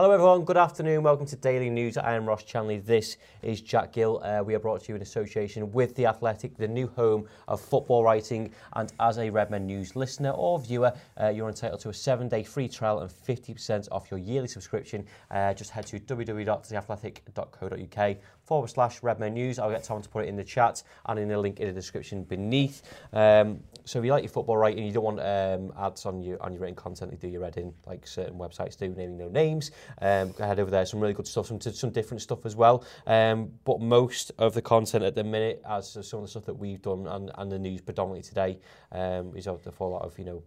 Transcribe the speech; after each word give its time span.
Hello, 0.00 0.12
everyone. 0.12 0.44
Good 0.44 0.56
afternoon. 0.56 1.02
Welcome 1.02 1.26
to 1.26 1.34
Daily 1.34 1.70
News. 1.70 1.96
I 1.96 2.14
am 2.14 2.24
Ross 2.24 2.44
Chanley. 2.44 2.78
This 2.78 3.16
is 3.42 3.60
Jack 3.60 3.92
Gill. 3.92 4.22
Uh, 4.22 4.44
we 4.44 4.54
are 4.54 4.60
brought 4.60 4.84
to 4.84 4.92
you 4.92 4.94
in 4.94 5.02
association 5.02 5.72
with 5.72 5.96
The 5.96 6.06
Athletic, 6.06 6.56
the 6.56 6.68
new 6.68 6.86
home 6.86 7.26
of 7.48 7.60
football 7.60 8.04
writing. 8.04 8.52
And 8.74 8.92
as 9.00 9.18
a 9.18 9.28
Redmen 9.28 9.66
News 9.66 9.96
listener 9.96 10.30
or 10.30 10.60
viewer, 10.60 10.92
uh, 11.20 11.30
you're 11.30 11.48
entitled 11.48 11.80
to 11.80 11.88
a 11.88 11.92
seven 11.92 12.28
day 12.28 12.44
free 12.44 12.68
trial 12.68 13.00
and 13.00 13.10
50% 13.10 13.88
off 13.90 14.08
your 14.08 14.20
yearly 14.20 14.46
subscription. 14.46 15.04
Uh, 15.32 15.52
just 15.52 15.70
head 15.70 15.84
to 15.88 15.98
www.theathletic.co.uk 15.98 18.16
forward 18.44 18.68
slash 18.68 19.02
Redmen 19.02 19.34
News. 19.34 19.58
I'll 19.58 19.68
get 19.68 19.82
Tom 19.82 20.00
to 20.00 20.08
put 20.08 20.26
it 20.26 20.28
in 20.28 20.36
the 20.36 20.44
chat 20.44 20.84
and 21.06 21.18
in 21.18 21.26
the 21.26 21.38
link 21.38 21.58
in 21.58 21.66
the 21.66 21.72
description 21.72 22.22
beneath. 22.22 22.84
Um, 23.12 23.58
so 23.84 23.98
if 23.98 24.04
you 24.04 24.12
like 24.12 24.22
your 24.22 24.30
football 24.30 24.56
writing, 24.56 24.84
you 24.84 24.92
don't 24.92 25.04
want 25.04 25.18
um, 25.20 25.72
ads 25.78 26.06
on 26.06 26.22
your 26.22 26.40
on 26.42 26.52
your 26.52 26.60
written 26.60 26.76
content, 26.76 27.10
they 27.10 27.16
do 27.16 27.26
your 27.26 27.42
reading 27.42 27.74
like 27.86 28.06
certain 28.06 28.38
websites 28.38 28.78
do, 28.78 28.86
naming 28.88 29.18
no 29.18 29.26
names. 29.28 29.72
um, 30.00 30.34
head 30.34 30.60
over 30.60 30.70
there. 30.70 30.86
Some 30.86 31.00
really 31.00 31.14
good 31.14 31.26
stuff, 31.26 31.46
some, 31.46 31.60
some 31.60 31.90
different 31.90 32.22
stuff 32.22 32.46
as 32.46 32.56
well. 32.56 32.84
Um, 33.06 33.52
but 33.64 33.80
most 33.80 34.32
of 34.38 34.54
the 34.54 34.62
content 34.62 35.04
at 35.04 35.14
the 35.14 35.24
minute, 35.24 35.62
as 35.68 35.92
some 36.02 36.20
of 36.20 36.24
the 36.24 36.28
stuff 36.28 36.46
that 36.46 36.54
we've 36.54 36.82
done 36.82 37.06
and, 37.06 37.30
and 37.36 37.52
the 37.52 37.58
news 37.58 37.80
predominantly 37.80 38.22
today, 38.22 38.58
um, 38.92 39.36
is 39.36 39.46
of 39.46 39.62
the 39.64 39.72
fallout 39.72 40.02
of, 40.02 40.18
you 40.18 40.24
know, 40.24 40.42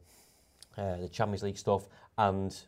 uh, 0.78 0.98
the 0.98 1.10
Champions 1.10 1.44
League 1.44 1.58
stuff 1.58 1.88
and 2.18 2.66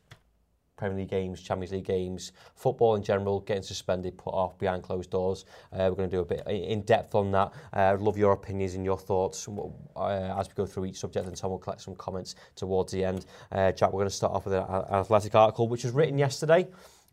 Premier 0.78 1.00
League 1.00 1.10
games, 1.10 1.42
Champions 1.42 1.72
League 1.72 1.86
games, 1.86 2.32
football 2.56 2.96
in 2.96 3.04
general, 3.04 3.40
getting 3.42 3.64
suspended, 3.64 4.18
put 4.18 4.34
off 4.34 4.58
behind 4.58 4.84
closed 4.84 5.12
doors. 5.12 5.46
Uh, 5.72 5.88
we're 5.90 5.96
going 5.96 6.10
to 6.10 6.16
do 6.16 6.22
a 6.22 6.26
bit 6.26 6.46
in 6.48 6.82
depth 6.82 7.16
on 7.16 7.32
that. 7.32 7.52
Uh, 7.74 7.96
love 8.00 8.18
your 8.18 8.34
opinions 8.34 8.74
and 8.74 8.84
your 8.84 8.98
thoughts 8.98 9.48
uh, 9.96 10.36
as 10.38 10.48
we 10.48 10.54
go 10.56 10.66
through 10.66 10.86
each 10.86 10.98
subject, 10.98 11.28
and 11.28 11.36
Tom 11.36 11.52
will 11.52 11.60
collect 11.60 11.82
some 11.82 11.96
comments 11.96 12.36
towards 12.56 12.92
the 12.92 13.04
end. 13.04 13.26
Uh, 13.52 13.72
Jack, 13.72 13.94
we're 13.94 14.00
going 14.00 14.10
to 14.10 14.16
start 14.16 14.34
off 14.34 14.46
with 14.46 14.56
an 14.56 14.64
athletic 14.64 15.36
article 15.36 15.68
which 15.68 15.84
was 15.84 15.94
written 15.94 16.18
yesterday, 16.18 16.68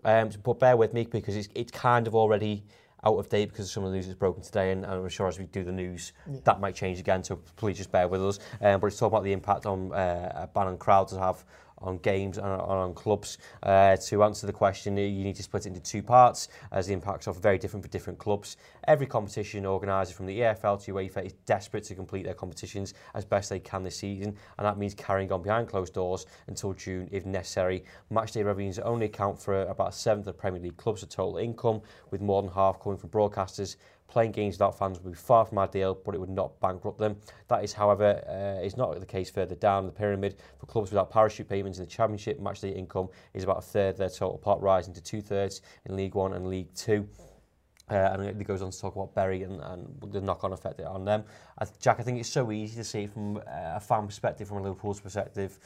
um, 0.05 0.31
but 0.43 0.59
bear 0.59 0.77
with 0.77 0.95
me 0.95 1.05
because 1.05 1.37
it's, 1.37 1.49
it's 1.55 1.73
kind 1.73 2.07
of 2.07 2.15
already 2.15 2.65
out 3.05 3.17
of 3.17 3.29
date 3.29 3.49
because 3.49 3.71
some 3.71 3.85
of 3.85 3.91
the 3.91 3.97
news 3.97 4.09
is 4.09 4.15
broken 4.15 4.43
today, 4.43 4.73
and, 4.73 4.85
and 4.85 4.95
I'm 4.95 5.09
sure 5.09 5.29
as 5.29 5.39
we 5.39 5.47
do 5.47 5.65
the 5.65 5.73
news, 5.73 6.13
yeah. 6.31 6.39
that 6.45 6.61
might 6.61 6.75
change 6.75 6.99
again, 6.99 7.25
so 7.25 7.37
please 7.57 7.77
just 7.77 7.91
bear 7.91 8.09
with 8.09 8.25
us. 8.25 8.39
Um, 8.61 8.81
but 8.81 8.89
it's 8.89 8.99
talking 8.99 9.15
about 9.15 9.25
the 9.25 9.33
impact 9.33 9.67
on 9.67 9.93
uh, 9.93 10.33
a 10.35 10.47
ban 10.47 10.67
on 10.67 10.79
crowds 10.79 11.13
to 11.13 11.19
have 11.19 11.45
on 11.81 11.99
games 11.99 12.39
and 12.39 12.47
on 12.47 12.95
clubs. 12.95 13.39
Uh, 13.63 13.97
to 13.97 14.23
answer 14.23 14.47
the 14.47 14.53
question, 14.53 14.97
you 14.97 15.25
need 15.25 15.37
to 15.37 15.43
split 15.43 15.67
it 15.67 15.69
into 15.69 15.81
two 15.81 16.03
parts 16.03 16.49
as 16.73 16.87
the 16.87 16.93
impacts 16.93 17.27
are 17.29 17.35
very 17.35 17.59
different 17.59 17.85
for 17.85 17.91
different 17.91 18.19
clubs. 18.19 18.57
Every 18.87 19.07
competition 19.07 19.67
organiser 19.67 20.15
from 20.15 20.27
the 20.27 20.41
EFL 20.41 20.83
to 20.85 20.95
UEFA 20.95 21.25
is 21.27 21.33
desperate 21.47 21.85
to 21.85 21.95
complete 21.95 22.25
their 22.25 22.35
competitions 22.35 22.95
as 23.15 23.25
best 23.25 23.51
they 23.51 23.61
can 23.61 23.83
this 23.83 23.97
season, 23.97 24.37
and 24.59 24.67
that 24.67 24.79
means 24.79 24.95
carrying 24.95 25.33
on 25.33 25.43
behind 25.43 25.69
closed 25.69 25.95
doors 25.95 26.27
until 26.47 26.73
June 26.73 27.09
if 27.13 27.27
necessary. 27.27 27.85
Matchday 28.13 28.45
revenues 28.45 28.79
only 28.79 29.07
account 29.07 29.39
for 29.39 29.63
about 29.63 29.89
a 29.89 29.93
seventh 29.93 30.27
of 30.27 30.37
Premier 30.37 30.61
League 30.61 30.77
clubs' 30.77 31.05
total 31.07 31.39
income, 31.39 31.81
with 32.11 32.21
more 32.21 32.43
than 32.43 32.51
half 32.51 32.81
coming 32.81 32.99
from 32.99 33.11
broadcasters, 33.11 33.77
Playing 34.11 34.33
games 34.33 34.57
without 34.57 34.77
fans 34.77 35.01
would 35.01 35.13
be 35.13 35.17
far 35.17 35.45
from 35.45 35.59
ideal, 35.59 35.97
but 36.05 36.17
it 36.17 36.19
would 36.19 36.31
not 36.31 36.59
bankrupt 36.61 36.99
them. 36.99 37.17
That 37.47 37.63
is, 37.63 37.73
however, 37.73 38.23
uh, 38.29 38.65
is 38.65 38.77
not 38.77 38.99
the 38.99 39.07
case 39.07 39.31
further 39.31 39.55
down 39.55 39.87
the 39.87 39.93
pyramid. 39.93 40.37
For 40.59 40.67
clubs 40.67 40.91
without 40.91 41.11
parachute 41.11 41.49
payments 41.49 41.79
in 41.79 41.85
the 41.85 41.91
Championship, 41.91 42.41
matchday 42.41 42.77
income 42.77 43.09
is 43.35 43.45
about 43.45 43.59
a 43.59 43.63
third 43.63 43.91
of 43.91 43.99
their 43.99 44.09
total 44.09 44.37
pot, 44.37 44.61
rising 44.61 44.93
to 44.95 45.01
two 45.01 45.21
thirds 45.21 45.63
in 45.87 45.95
League 45.95 46.17
One 46.17 46.33
and 46.33 46.49
League 46.49 46.75
Two. 46.75 47.09
Uh, 47.89 48.11
and 48.13 48.23
it 48.25 48.45
goes 48.45 48.63
on 48.63 48.71
to 48.71 48.81
talk 48.81 48.95
about 48.95 49.15
Bury 49.15 49.43
and, 49.43 49.61
and 49.61 50.13
the 50.13 50.21
knock-on 50.21 50.53
effect 50.53 50.81
on 50.81 51.05
them. 51.05 51.25
Jack, 51.81 51.99
I 51.99 52.03
think 52.03 52.19
it's 52.19 52.29
so 52.29 52.51
easy 52.53 52.77
to 52.77 52.85
see 52.85 53.07
from 53.07 53.37
uh, 53.37 53.41
a 53.47 53.81
fan 53.81 54.07
perspective, 54.07 54.49
from 54.49 54.59
a 54.59 54.63
Liverpool's 54.63 55.01
perspective, 55.01 55.59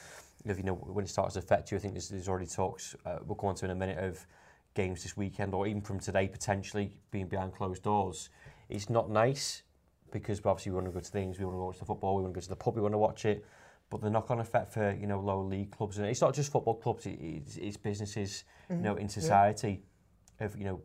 if 0.44 0.58
you 0.58 0.64
know 0.64 0.74
when 0.74 1.04
it 1.04 1.08
starts 1.08 1.34
to 1.34 1.40
affect 1.40 1.70
you. 1.70 1.76
I 1.76 1.80
think 1.80 1.94
there's, 1.94 2.08
there's 2.08 2.28
already 2.28 2.46
talks 2.46 2.94
uh, 3.06 3.18
we'll 3.26 3.36
go 3.36 3.46
on 3.46 3.54
to 3.56 3.64
in 3.64 3.70
a 3.70 3.74
minute 3.74 3.98
of 3.98 4.26
games 4.74 5.02
this 5.02 5.16
weekend 5.16 5.54
or 5.54 5.66
even 5.66 5.80
from 5.80 5.98
today 5.98 6.28
potentially 6.28 6.92
being 7.10 7.26
behind 7.26 7.54
closed 7.54 7.82
doors. 7.82 8.28
It's 8.68 8.90
not 8.90 9.10
nice 9.10 9.62
because 10.12 10.40
obviously 10.44 10.70
we 10.70 10.76
want 10.76 10.86
to 10.86 10.92
go 10.92 11.00
to 11.00 11.10
things, 11.10 11.38
we 11.38 11.44
want 11.44 11.56
to 11.56 11.60
watch 11.60 11.78
the 11.78 11.84
football, 11.84 12.16
we 12.16 12.22
want 12.22 12.34
to 12.34 12.40
go 12.40 12.42
to 12.42 12.48
the 12.48 12.56
pub, 12.56 12.76
we 12.76 12.82
want 12.82 12.94
to 12.94 12.98
watch 12.98 13.24
it. 13.24 13.44
But 13.90 14.00
the 14.00 14.10
knock-on 14.10 14.40
effect 14.40 14.72
for 14.72 14.96
you 14.98 15.06
know 15.06 15.20
low 15.20 15.42
league 15.42 15.70
clubs 15.70 15.98
and 15.98 16.06
it's 16.06 16.20
not 16.20 16.34
just 16.34 16.50
football 16.50 16.74
clubs, 16.74 17.06
it's, 17.06 17.56
it's 17.56 17.76
businesses 17.76 18.44
mm-hmm. 18.64 18.76
you 18.76 18.82
know 18.82 18.96
in 18.96 19.08
society. 19.08 19.82
Yeah. 20.40 20.46
Of 20.46 20.56
you 20.56 20.64
know, 20.64 20.80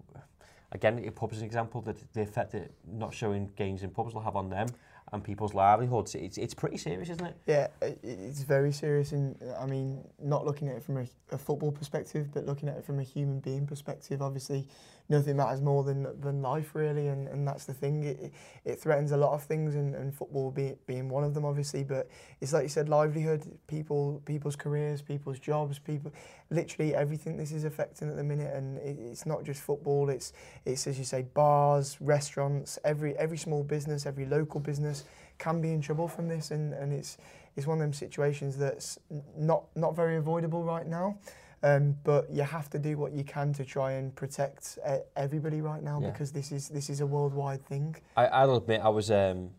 again 0.71 1.11
pubs 1.15 1.37
is 1.37 1.41
an 1.41 1.47
example 1.47 1.81
that 1.81 2.13
the 2.13 2.21
effect 2.21 2.51
that 2.51 2.71
not 2.87 3.13
showing 3.13 3.49
games 3.55 3.81
in 3.81 3.89
pubs 3.89 4.13
will 4.13 4.21
have 4.21 4.35
on 4.35 4.49
them 4.49 4.67
and 5.11 5.23
people's 5.23 5.53
livelihoods. 5.53 6.15
It's, 6.15 6.37
it's 6.37 6.53
pretty 6.53 6.77
serious, 6.77 7.09
isn't 7.09 7.25
it? 7.25 7.35
Yeah, 7.47 7.67
it's 8.03 8.41
very 8.41 8.71
serious. 8.71 9.11
And 9.11 9.35
I 9.59 9.65
mean, 9.65 10.03
not 10.21 10.45
looking 10.45 10.67
at 10.69 10.75
it 10.75 10.83
from 10.83 10.97
a, 10.97 11.05
a 11.31 11.37
football 11.37 11.71
perspective, 11.71 12.29
but 12.33 12.45
looking 12.45 12.69
at 12.69 12.77
it 12.77 12.85
from 12.85 12.99
a 12.99 13.03
human 13.03 13.39
being 13.39 13.65
perspective, 13.65 14.21
obviously 14.21 14.67
nothing 15.09 15.37
matters 15.37 15.61
more 15.61 15.83
than 15.83 16.07
than 16.21 16.41
life, 16.41 16.75
really. 16.75 17.07
And, 17.07 17.27
and 17.27 17.47
that's 17.47 17.65
the 17.65 17.73
thing. 17.73 18.03
It, 18.03 18.31
it 18.63 18.79
threatens 18.79 19.11
a 19.11 19.17
lot 19.17 19.33
of 19.33 19.43
things, 19.43 19.75
and, 19.75 19.95
and 19.95 20.13
football 20.13 20.51
be, 20.51 20.75
being 20.87 21.09
one 21.09 21.23
of 21.23 21.33
them, 21.33 21.45
obviously. 21.45 21.83
But 21.83 22.07
it's 22.39 22.53
like 22.53 22.63
you 22.63 22.69
said, 22.69 22.89
livelihood, 22.89 23.57
people, 23.67 24.21
people's 24.25 24.55
careers, 24.55 25.01
people's 25.01 25.39
jobs, 25.39 25.79
people, 25.79 26.11
literally 26.49 26.95
everything 26.95 27.37
this 27.37 27.51
is 27.51 27.65
affecting 27.65 28.09
at 28.09 28.15
the 28.15 28.23
minute. 28.23 28.53
And 28.55 28.77
it, 28.77 28.97
it's 28.99 29.25
not 29.25 29.43
just 29.43 29.61
football. 29.61 30.09
It's, 30.09 30.33
it's, 30.65 30.87
as 30.87 30.97
you 30.97 31.05
say, 31.05 31.23
bars, 31.23 31.97
restaurants, 31.99 32.79
every, 32.83 33.15
every 33.17 33.37
small 33.37 33.63
business, 33.63 34.05
every 34.05 34.25
local 34.25 34.59
business 34.59 35.03
can 35.39 35.61
be 35.61 35.71
in 35.71 35.81
trouble 35.81 36.07
from 36.07 36.27
this, 36.27 36.51
and, 36.51 36.73
and 36.73 36.93
it's 36.93 37.17
it's 37.55 37.65
one 37.65 37.77
of 37.77 37.81
them 37.81 37.93
situations 37.93 38.57
that's 38.57 38.99
not 39.35 39.63
not 39.75 39.95
very 39.95 40.17
avoidable 40.17 40.63
right 40.63 40.85
now. 40.85 41.17
Um, 41.61 41.95
but 42.03 42.29
you 42.31 42.43
have 42.43 42.69
to 42.69 42.79
do 42.79 42.97
what 42.97 43.11
you 43.11 43.23
can 43.23 43.53
to 43.53 43.65
try 43.65 43.93
and 43.93 44.15
protect 44.15 44.79
uh, 44.85 44.99
everybody 45.15 45.61
right 45.61 45.83
now 45.83 45.99
yeah. 46.01 46.09
because 46.09 46.31
this 46.31 46.51
is 46.51 46.69
this 46.69 46.89
is 46.89 47.01
a 47.01 47.05
worldwide 47.05 47.65
thing. 47.65 47.95
I, 48.15 48.27
I'll 48.27 48.55
admit 48.55 48.81
I 48.81 48.89
was 48.89 49.11
um, 49.11 49.49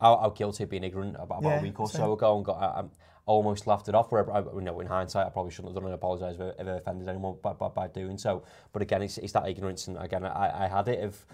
I, 0.00 0.12
I 0.12 0.30
guilty 0.34 0.64
of 0.64 0.70
being 0.70 0.84
ignorant 0.84 1.16
about, 1.18 1.38
about 1.38 1.48
yeah, 1.48 1.60
a 1.60 1.62
week 1.62 1.80
or 1.80 1.88
so 1.88 2.12
ago 2.12 2.36
and 2.36 2.44
got 2.44 2.60
I, 2.60 2.80
I 2.80 2.84
almost 3.24 3.66
laughed 3.66 3.88
it 3.88 3.94
off. 3.94 4.12
Where 4.12 4.30
I, 4.30 4.40
you 4.40 4.60
know, 4.60 4.80
in 4.80 4.86
hindsight, 4.86 5.26
I 5.26 5.30
probably 5.30 5.52
shouldn't 5.52 5.74
have 5.74 5.82
done 5.82 5.90
it. 5.90 5.94
Apologise 5.94 6.36
if, 6.38 6.60
if 6.60 6.66
I 6.66 6.70
offended 6.72 7.08
anyone 7.08 7.36
by, 7.40 7.52
by, 7.54 7.68
by 7.68 7.88
doing 7.88 8.18
so. 8.18 8.42
But 8.72 8.82
again, 8.82 9.00
it's, 9.02 9.16
it's 9.18 9.32
that 9.32 9.48
ignorance, 9.48 9.86
and 9.86 9.96
again, 9.96 10.24
I, 10.24 10.64
I 10.64 10.68
had 10.68 10.88
it 10.88 11.02
of 11.02 11.24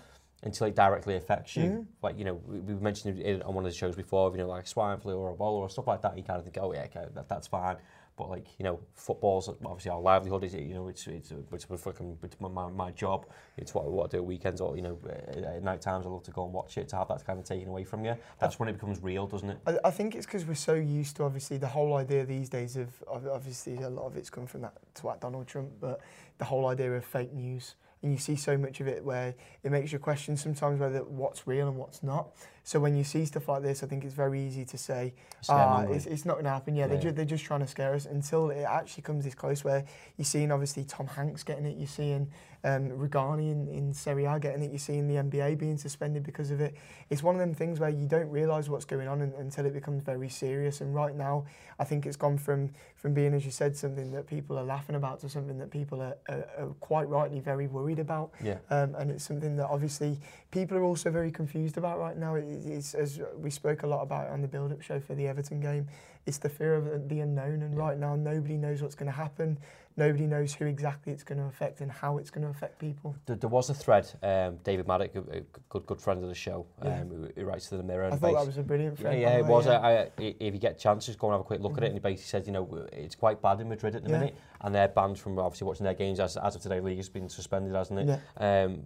until 0.43 0.67
it 0.69 0.77
directly 0.77 1.17
affects 1.17 1.57
you. 1.57 1.65
Mm. 1.65 1.87
Like, 2.03 2.19
you 2.19 2.25
know, 2.25 2.41
we, 2.45 2.61
we 2.61 2.75
mentioned 2.75 3.19
it 3.19 3.43
on 3.43 3.55
one 3.55 3.65
of 3.65 3.73
the 3.73 3.77
shows 3.77 3.97
before, 3.97 4.31
you 4.31 4.39
know, 4.39 4.47
like 4.47 4.67
swine 4.67 5.01
flu 5.01 5.17
or 5.17 5.35
Ebola 5.35 5.53
or 5.53 5.69
stuff 5.69 5.87
like 5.87 6.03
that. 6.03 6.17
You 6.17 6.23
kind 6.23 6.39
of 6.39 6.45
think, 6.45 6.59
oh, 6.61 6.73
yeah, 6.73 6.83
okay, 6.85 7.07
that, 7.15 7.29
that's 7.29 7.49
fine. 7.49 7.77
But, 8.19 8.31
like, 8.31 8.47
you 8.59 8.65
know, 8.65 8.81
football's 8.95 9.49
obviously 9.49 9.93
our 9.93 10.01
livelihood. 10.01 10.43
Is, 10.43 10.55
you 10.55 10.75
know, 10.75 10.89
it's 10.89 11.07
it's 11.07 11.33
it's, 11.53 11.65
fucking, 11.65 12.19
it's 12.23 12.37
my, 12.41 12.69
my, 12.69 12.91
job. 12.91 13.27
It's 13.57 13.73
what, 13.75 13.85
what 13.91 14.07
I 14.07 14.09
do 14.09 14.17
at 14.19 14.25
weekends 14.25 14.61
or, 14.61 14.75
you 14.75 14.83
know, 14.83 14.99
eh, 15.09 15.57
at 15.57 15.63
night 15.63 15.81
times 15.81 16.05
I 16.05 16.09
love 16.09 16.25
to 16.25 16.33
go 16.33 16.45
and 16.45 16.53
watch 16.53 16.77
it, 16.77 16.89
to 16.89 16.97
have 16.97 17.09
that 17.09 17.25
kind 17.25 17.39
of 17.39 17.45
taken 17.45 17.69
away 17.69 17.85
from 17.85 18.05
you. 18.05 18.17
That's 18.41 18.59
when 18.59 18.69
it 18.69 18.73
becomes 18.73 19.01
real, 19.01 19.29
doesn't 19.29 19.49
it? 19.49 19.59
I, 19.67 19.79
I 19.85 19.91
think 19.93 20.17
it's 20.17 20.27
because 20.27 20.45
we're 20.45 20.55
so 20.55 20.75
used 20.75 21.17
to, 21.17 21.23
obviously, 21.23 21.59
the 21.59 21.69
whole 21.69 21.95
idea 21.95 22.27
these 22.27 22.49
days 22.49 22.77
of, 22.77 22.89
obviously, 23.09 23.77
a 23.77 23.89
lot 23.89 24.07
of 24.07 24.17
it's 24.17 24.31
come 24.31 24.47
from 24.47 24.63
that 24.63 24.75
twat 24.95 25.21
Donald 25.21 25.47
Trump, 25.47 25.71
but 25.81 26.01
the 26.39 26.45
whole 26.45 26.67
idea 26.67 26.93
of 26.93 27.05
fake 27.05 27.33
news 27.33 27.77
and 28.03 28.13
you 28.13 28.19
see 28.19 28.37
so 28.37 28.57
much 28.57 28.81
of 28.81 28.87
it 28.87 29.05
where 29.05 29.35
it 29.63 29.73
makes 29.73 29.93
you 29.93 29.99
question 29.99 30.37
sometimes 30.37 30.81
whether 30.81 31.01
what's 31.01 31.47
real 31.47 31.69
and 31.69 31.77
what's 31.77 32.03
not. 32.03 32.29
So 32.69 32.79
when 32.79 32.95
you 32.95 33.03
see 33.03 33.25
stuff 33.25 33.49
like 33.49 33.63
this, 33.63 33.83
I 33.83 33.87
think 33.87 34.05
it's 34.05 34.13
very 34.13 34.43
easy 34.47 34.63
to 34.67 34.77
say, 34.77 35.15
ah, 35.49 35.85
it's, 35.85 36.05
it's, 36.05 36.27
not 36.27 36.35
going 36.35 36.45
to 36.45 36.51
happen. 36.51 36.77
Yeah, 36.77 36.83
yeah. 36.83 36.89
They're, 36.89 37.01
ju- 37.01 37.13
they're 37.13 37.25
just 37.25 37.47
trying 37.47 37.61
to 37.61 37.67
scare 37.67 37.95
us 37.95 38.05
until 38.05 38.51
it 38.51 38.65
actually 38.65 39.05
comes 39.05 39.25
this 39.25 39.35
close 39.35 39.65
where 39.65 39.87
you're 40.19 40.27
seeing 40.27 40.53
obviously 40.53 40.85
Tom 40.85 41.07
Hanks 41.07 41.43
getting 41.43 41.65
it, 41.65 41.79
you're 41.79 41.87
seeing 41.87 42.29
um, 42.65 42.91
Rugani 42.91 43.53
in, 43.53 43.69
in 43.69 43.95
Serie 43.95 44.25
A 44.25 44.39
getting 44.39 44.63
it. 44.63 44.71
You're 44.71 44.79
seeing 44.79 45.07
the 45.07 45.15
NBA 45.15 45.59
being 45.59 45.79
suspended 45.79 46.25
because 46.25 46.51
of 46.51 46.61
it. 46.61 46.75
It's 47.09 47.23
one 47.23 47.35
of 47.35 47.41
them 47.41 47.55
things 47.55 47.81
where 47.81 47.91
you 47.91 48.07
don't 48.07 48.29
realise 48.29 48.69
what's 48.69 48.85
going 48.85 49.09
on 49.09 49.23
un, 49.23 49.33
until 49.39 49.67
it 49.67 49.73
becomes 49.73 50.03
very 50.03 50.29
serious. 50.29 50.81
And 50.81 50.95
right 50.95 51.15
now, 51.15 51.47
I 51.79 51.85
think 51.85 52.07
it's 52.07 52.17
gone 52.17 52.37
from 52.39 52.71
from 52.97 53.15
being, 53.15 53.33
as 53.33 53.45
you 53.45 53.53
said, 53.53 53.77
something 53.77 54.11
that 54.11 54.27
people 54.27 54.59
are 54.59 54.65
laughing 54.65 54.97
about 54.97 55.21
to 55.21 55.29
something 55.29 55.57
that 55.59 55.71
people 55.71 56.03
are, 56.03 56.17
are, 56.29 56.49
are 56.59 56.67
quite 56.81 57.09
rightly 57.09 57.39
very 57.39 57.69
worried 57.69 58.01
about. 58.01 58.33
Yeah. 58.43 58.59
Um, 58.71 58.97
and 58.97 59.11
it's 59.13 59.23
something 59.23 59.55
that 59.57 59.69
obviously 59.69 60.19
people 60.51 60.77
are 60.77 60.83
also 60.83 61.11
very 61.11 61.31
confused 61.31 61.79
about 61.79 62.01
right 62.01 62.17
now. 62.17 62.35
It, 62.35 62.58
it's, 62.67 62.95
as 62.95 63.21
we 63.37 63.51
spoke 63.51 63.83
a 63.83 63.87
lot 63.87 64.03
about 64.03 64.29
on 64.29 64.41
the 64.41 64.49
build-up 64.49 64.83
show 64.83 65.01
for 65.01 65.15
the 65.15 65.27
Everton 65.27 65.61
game, 65.61 65.89
it's 66.27 66.39
the 66.39 66.49
fear 66.49 66.75
of 66.75 67.09
the 67.09 67.21
unknown. 67.21 67.63
And 67.63 67.75
yeah. 67.75 67.81
right 67.81 67.99
now, 67.99 68.17
nobody 68.17 68.57
knows 68.57 68.83
what's 68.83 68.95
going 68.95 69.11
to 69.11 69.17
happen. 69.17 69.59
Nobody 69.97 70.27
knows 70.27 70.55
who 70.55 70.67
exactly 70.67 71.13
it's 71.13 71.25
going 71.25 71.39
to 71.39 71.47
affect 71.47 71.81
and 71.81 71.91
how 71.91 72.19
it's 72.19 72.31
going 72.31 72.45
to 72.45 72.51
affect 72.51 72.79
people. 72.79 73.17
There, 73.27 73.35
there 73.35 73.51
was 73.51 73.69
a 73.69 73.75
thread, 73.75 74.09
um, 74.23 74.59
David 74.63 74.87
Maddock, 74.87 75.17
a, 75.17 75.39
a 75.39 75.41
good 75.69 75.87
good 75.87 76.01
friend 76.01 76.23
of 76.23 76.29
the 76.29 76.37
show, 76.37 76.67
yeah. 76.85 77.01
Um, 77.01 77.09
who, 77.09 77.29
who 77.35 77.45
writes 77.45 77.69
to 77.71 77.77
the 77.77 77.83
Mirror. 77.83 78.13
I 78.13 78.17
thought 78.17 78.35
that 78.35 78.47
was 78.47 78.59
a 78.59 78.63
brilliant 78.63 78.97
thread. 78.97 79.19
Yeah, 79.19 79.31
yeah 79.31 79.39
it 79.39 79.43
way, 79.43 79.51
was. 79.51 79.67
Yeah. 79.67 79.81
I, 79.81 79.91
I, 80.03 80.11
if 80.19 80.55
you 80.55 80.61
get 80.61 80.79
chances, 80.79 81.17
go 81.17 81.27
and 81.27 81.35
have 81.35 81.41
a 81.41 81.45
quick 81.45 81.61
look 81.61 81.73
mm-hmm. 81.73 81.79
at 81.79 81.85
it. 81.85 81.87
And 81.87 81.95
he 81.97 82.01
basically 82.01 82.29
said, 82.29 82.47
you 82.47 82.53
know, 82.53 82.87
it's 82.93 83.17
quite 83.17 83.43
bad 83.43 83.61
in 83.61 83.69
Madrid 83.69 83.97
at 83.97 84.05
the 84.05 84.11
yeah. 84.11 84.19
minute, 84.21 84.37
and 84.61 84.73
they're 84.73 84.87
banned 84.87 85.19
from 85.19 85.37
obviously 85.37 85.67
watching 85.67 85.83
their 85.83 85.95
games 85.95 86.21
as, 86.21 86.37
as 86.37 86.55
of 86.55 86.63
today. 86.63 86.79
League 86.79 86.99
has 86.99 87.09
been 87.09 87.29
suspended, 87.29 87.75
hasn't 87.75 87.99
it? 87.99 88.21
Yeah. 88.41 88.63
Um, 88.65 88.85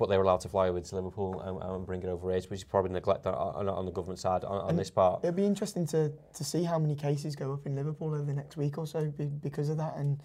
but 0.00 0.08
they 0.08 0.16
were 0.16 0.24
allowed 0.24 0.40
to 0.40 0.48
fly 0.48 0.66
over 0.68 0.80
to 0.80 0.94
Liverpool 0.96 1.40
and, 1.42 1.62
and 1.62 1.86
bring 1.86 2.02
it 2.02 2.08
over 2.08 2.32
age, 2.32 2.48
which 2.48 2.60
is 2.60 2.64
probably 2.64 2.90
neglect 2.90 3.26
on, 3.26 3.34
on, 3.34 3.68
on 3.68 3.84
the 3.84 3.92
government 3.92 4.18
side 4.18 4.42
on, 4.44 4.62
on 4.62 4.70
and 4.70 4.78
this 4.78 4.90
part. 4.90 5.22
It'll 5.22 5.36
be 5.36 5.44
interesting 5.44 5.86
to, 5.88 6.10
to 6.34 6.42
see 6.42 6.64
how 6.64 6.78
many 6.78 6.96
cases 6.96 7.36
go 7.36 7.52
up 7.52 7.66
in 7.66 7.76
Liverpool 7.76 8.08
over 8.08 8.24
the 8.24 8.32
next 8.32 8.56
week 8.56 8.78
or 8.78 8.86
so 8.86 9.12
because 9.42 9.68
of 9.68 9.76
that. 9.76 9.96
And 9.96 10.22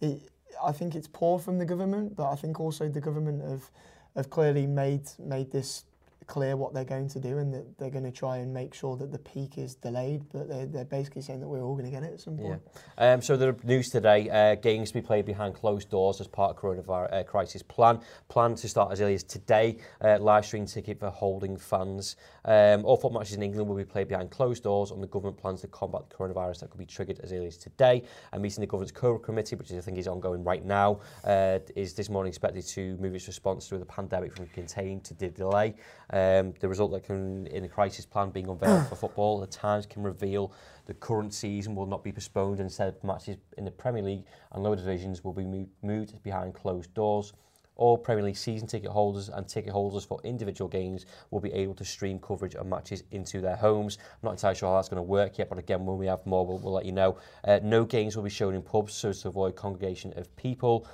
it, 0.00 0.30
I 0.64 0.72
think 0.72 0.94
it's 0.94 1.06
poor 1.06 1.38
from 1.38 1.58
the 1.58 1.66
government, 1.66 2.16
but 2.16 2.32
I 2.32 2.36
think 2.36 2.58
also 2.58 2.88
the 2.88 3.02
government 3.02 3.42
have, 3.42 3.70
have 4.16 4.30
clearly 4.30 4.66
made 4.66 5.06
made 5.18 5.52
this 5.52 5.84
clear 6.28 6.56
what 6.56 6.74
they're 6.74 6.84
going 6.84 7.08
to 7.08 7.18
do 7.18 7.38
and 7.38 7.52
that 7.52 7.78
they're 7.78 7.90
going 7.90 8.04
to 8.04 8.12
try 8.12 8.36
and 8.36 8.52
make 8.54 8.74
sure 8.74 8.96
that 8.96 9.10
the 9.10 9.18
peak 9.18 9.58
is 9.58 9.74
delayed. 9.74 10.22
But 10.32 10.48
they're, 10.48 10.66
they're 10.66 10.84
basically 10.84 11.22
saying 11.22 11.40
that 11.40 11.48
we're 11.48 11.62
all 11.62 11.74
going 11.74 11.86
to 11.86 11.90
get 11.90 12.04
it 12.04 12.12
at 12.12 12.20
some 12.20 12.38
Yeah. 12.38 12.44
point. 12.44 12.62
Um, 12.98 13.22
so 13.22 13.36
the 13.36 13.56
news 13.64 13.88
today, 13.88 14.28
uh, 14.30 14.54
games 14.54 14.90
to 14.90 14.94
be 14.94 15.02
played 15.02 15.24
behind 15.24 15.54
closed 15.54 15.90
doors 15.90 16.20
as 16.20 16.28
part 16.28 16.50
of 16.54 16.62
coronavirus 16.62 17.12
uh, 17.12 17.22
crisis 17.24 17.62
plan. 17.62 18.00
Plan 18.28 18.54
to 18.54 18.68
start 18.68 18.92
as 18.92 19.00
early 19.00 19.14
as 19.14 19.24
today. 19.24 19.78
Uh, 20.00 20.18
live 20.20 20.44
stream 20.44 20.66
ticket 20.66 21.00
for 21.00 21.10
holding 21.10 21.56
fans. 21.56 22.16
Um, 22.44 22.84
all 22.84 22.96
football 22.96 23.20
matches 23.20 23.34
in 23.34 23.42
England 23.42 23.68
will 23.68 23.76
be 23.76 23.84
played 23.84 24.08
behind 24.08 24.30
closed 24.30 24.62
doors 24.62 24.90
and 24.90 25.02
the 25.02 25.06
government 25.06 25.38
plans 25.38 25.62
to 25.62 25.68
combat 25.68 26.02
the 26.08 26.14
coronavirus 26.14 26.60
that 26.60 26.70
could 26.70 26.78
be 26.78 26.86
triggered 26.86 27.20
as 27.22 27.32
early 27.32 27.46
as 27.46 27.56
today. 27.56 28.02
A 28.32 28.38
meeting 28.38 28.60
the 28.60 28.66
government's 28.66 28.92
core 28.92 29.18
committee, 29.18 29.56
which 29.56 29.72
I 29.72 29.80
think 29.80 29.96
is 29.96 30.06
ongoing 30.06 30.44
right 30.44 30.64
now, 30.64 31.00
uh, 31.24 31.58
is 31.74 31.94
this 31.94 32.10
morning 32.10 32.28
expected 32.28 32.66
to 32.68 32.96
move 32.98 33.14
its 33.14 33.26
response 33.26 33.68
to 33.68 33.78
the 33.78 33.86
pandemic 33.86 34.36
from 34.36 34.46
contain 34.48 35.00
to 35.00 35.14
delay. 35.14 35.74
Um, 36.18 36.52
the 36.58 36.68
result 36.68 36.90
that 36.92 37.04
can, 37.04 37.46
in 37.48 37.64
a 37.64 37.68
crisis 37.68 38.04
plan 38.04 38.30
being 38.30 38.48
unveiled 38.48 38.80
ah. 38.80 38.86
for 38.88 38.96
football, 38.96 39.38
the 39.38 39.46
Times 39.46 39.86
can 39.86 40.02
reveal 40.02 40.52
the 40.86 40.94
current 40.94 41.32
season 41.32 41.76
will 41.76 41.86
not 41.86 42.02
be 42.02 42.10
postponed 42.10 42.58
and 42.58 42.66
instead 42.66 42.96
matches 43.04 43.36
in 43.56 43.64
the 43.64 43.70
Premier 43.70 44.02
League 44.02 44.24
and 44.52 44.64
lower 44.64 44.74
divisions 44.74 45.22
will 45.22 45.32
be 45.32 45.44
moved, 45.44 45.70
moved 45.82 46.22
behind 46.24 46.54
closed 46.54 46.92
doors. 46.94 47.34
All 47.76 47.96
Premier 47.96 48.24
League 48.24 48.36
season 48.36 48.66
ticket 48.66 48.90
holders 48.90 49.28
and 49.28 49.46
ticket 49.46 49.70
holders 49.70 50.04
for 50.04 50.20
individual 50.24 50.68
games 50.68 51.06
will 51.30 51.40
be 51.40 51.52
able 51.52 51.74
to 51.74 51.84
stream 51.84 52.18
coverage 52.18 52.56
of 52.56 52.66
matches 52.66 53.04
into 53.12 53.40
their 53.40 53.54
homes. 53.54 53.98
I'm 54.00 54.18
not 54.24 54.32
entirely 54.32 54.56
sure 54.56 54.70
how 54.70 54.76
that's 54.76 54.88
going 54.88 54.96
to 54.96 55.02
work 55.02 55.38
yet, 55.38 55.48
but 55.48 55.58
again, 55.58 55.86
when 55.86 55.98
we 55.98 56.06
have 56.06 56.26
more, 56.26 56.44
we'll, 56.44 56.58
we'll 56.58 56.72
let 56.72 56.84
you 56.84 56.92
know. 56.92 57.18
Uh, 57.44 57.60
no 57.62 57.84
games 57.84 58.16
will 58.16 58.24
be 58.24 58.30
shown 58.30 58.54
in 58.54 58.62
pubs 58.62 58.94
so 58.94 59.10
as 59.10 59.22
to 59.22 59.28
avoid 59.28 59.54
congregation 59.54 60.12
of 60.16 60.34
people. 60.34 60.88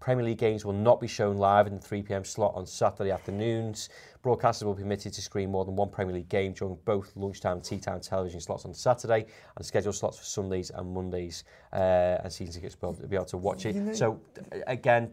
Premier 0.00 0.24
League 0.24 0.38
games 0.38 0.64
will 0.64 0.72
not 0.72 1.00
be 1.00 1.06
shown 1.06 1.36
live 1.36 1.66
in 1.66 1.74
the 1.74 1.80
3pm 1.80 2.24
slot 2.24 2.54
on 2.54 2.66
Saturday 2.66 3.10
afternoons. 3.10 3.88
Broadcasters 4.22 4.62
will 4.62 4.74
be 4.74 4.82
permitted 4.82 5.12
to 5.12 5.22
screen 5.22 5.50
more 5.50 5.64
than 5.64 5.74
one 5.76 5.90
Premier 5.90 6.14
League 6.14 6.28
game 6.28 6.52
during 6.52 6.76
both 6.84 7.12
lunchtime 7.16 7.56
and 7.56 7.64
tea 7.64 7.78
time 7.78 8.00
television 8.00 8.40
slots 8.40 8.64
on 8.64 8.74
Saturday 8.74 9.26
and 9.56 9.66
scheduled 9.66 9.94
slots 9.94 10.18
for 10.18 10.24
Sundays 10.24 10.70
and 10.70 10.92
Mondays. 10.92 11.44
Uh, 11.72 12.18
and 12.22 12.32
season 12.32 12.54
tickets 12.54 12.76
will 12.80 12.92
be 12.92 13.16
able 13.16 13.24
to 13.26 13.36
watch 13.36 13.66
it. 13.66 13.74
You 13.74 13.82
know, 13.82 13.92
so, 13.92 14.20
again, 14.66 15.10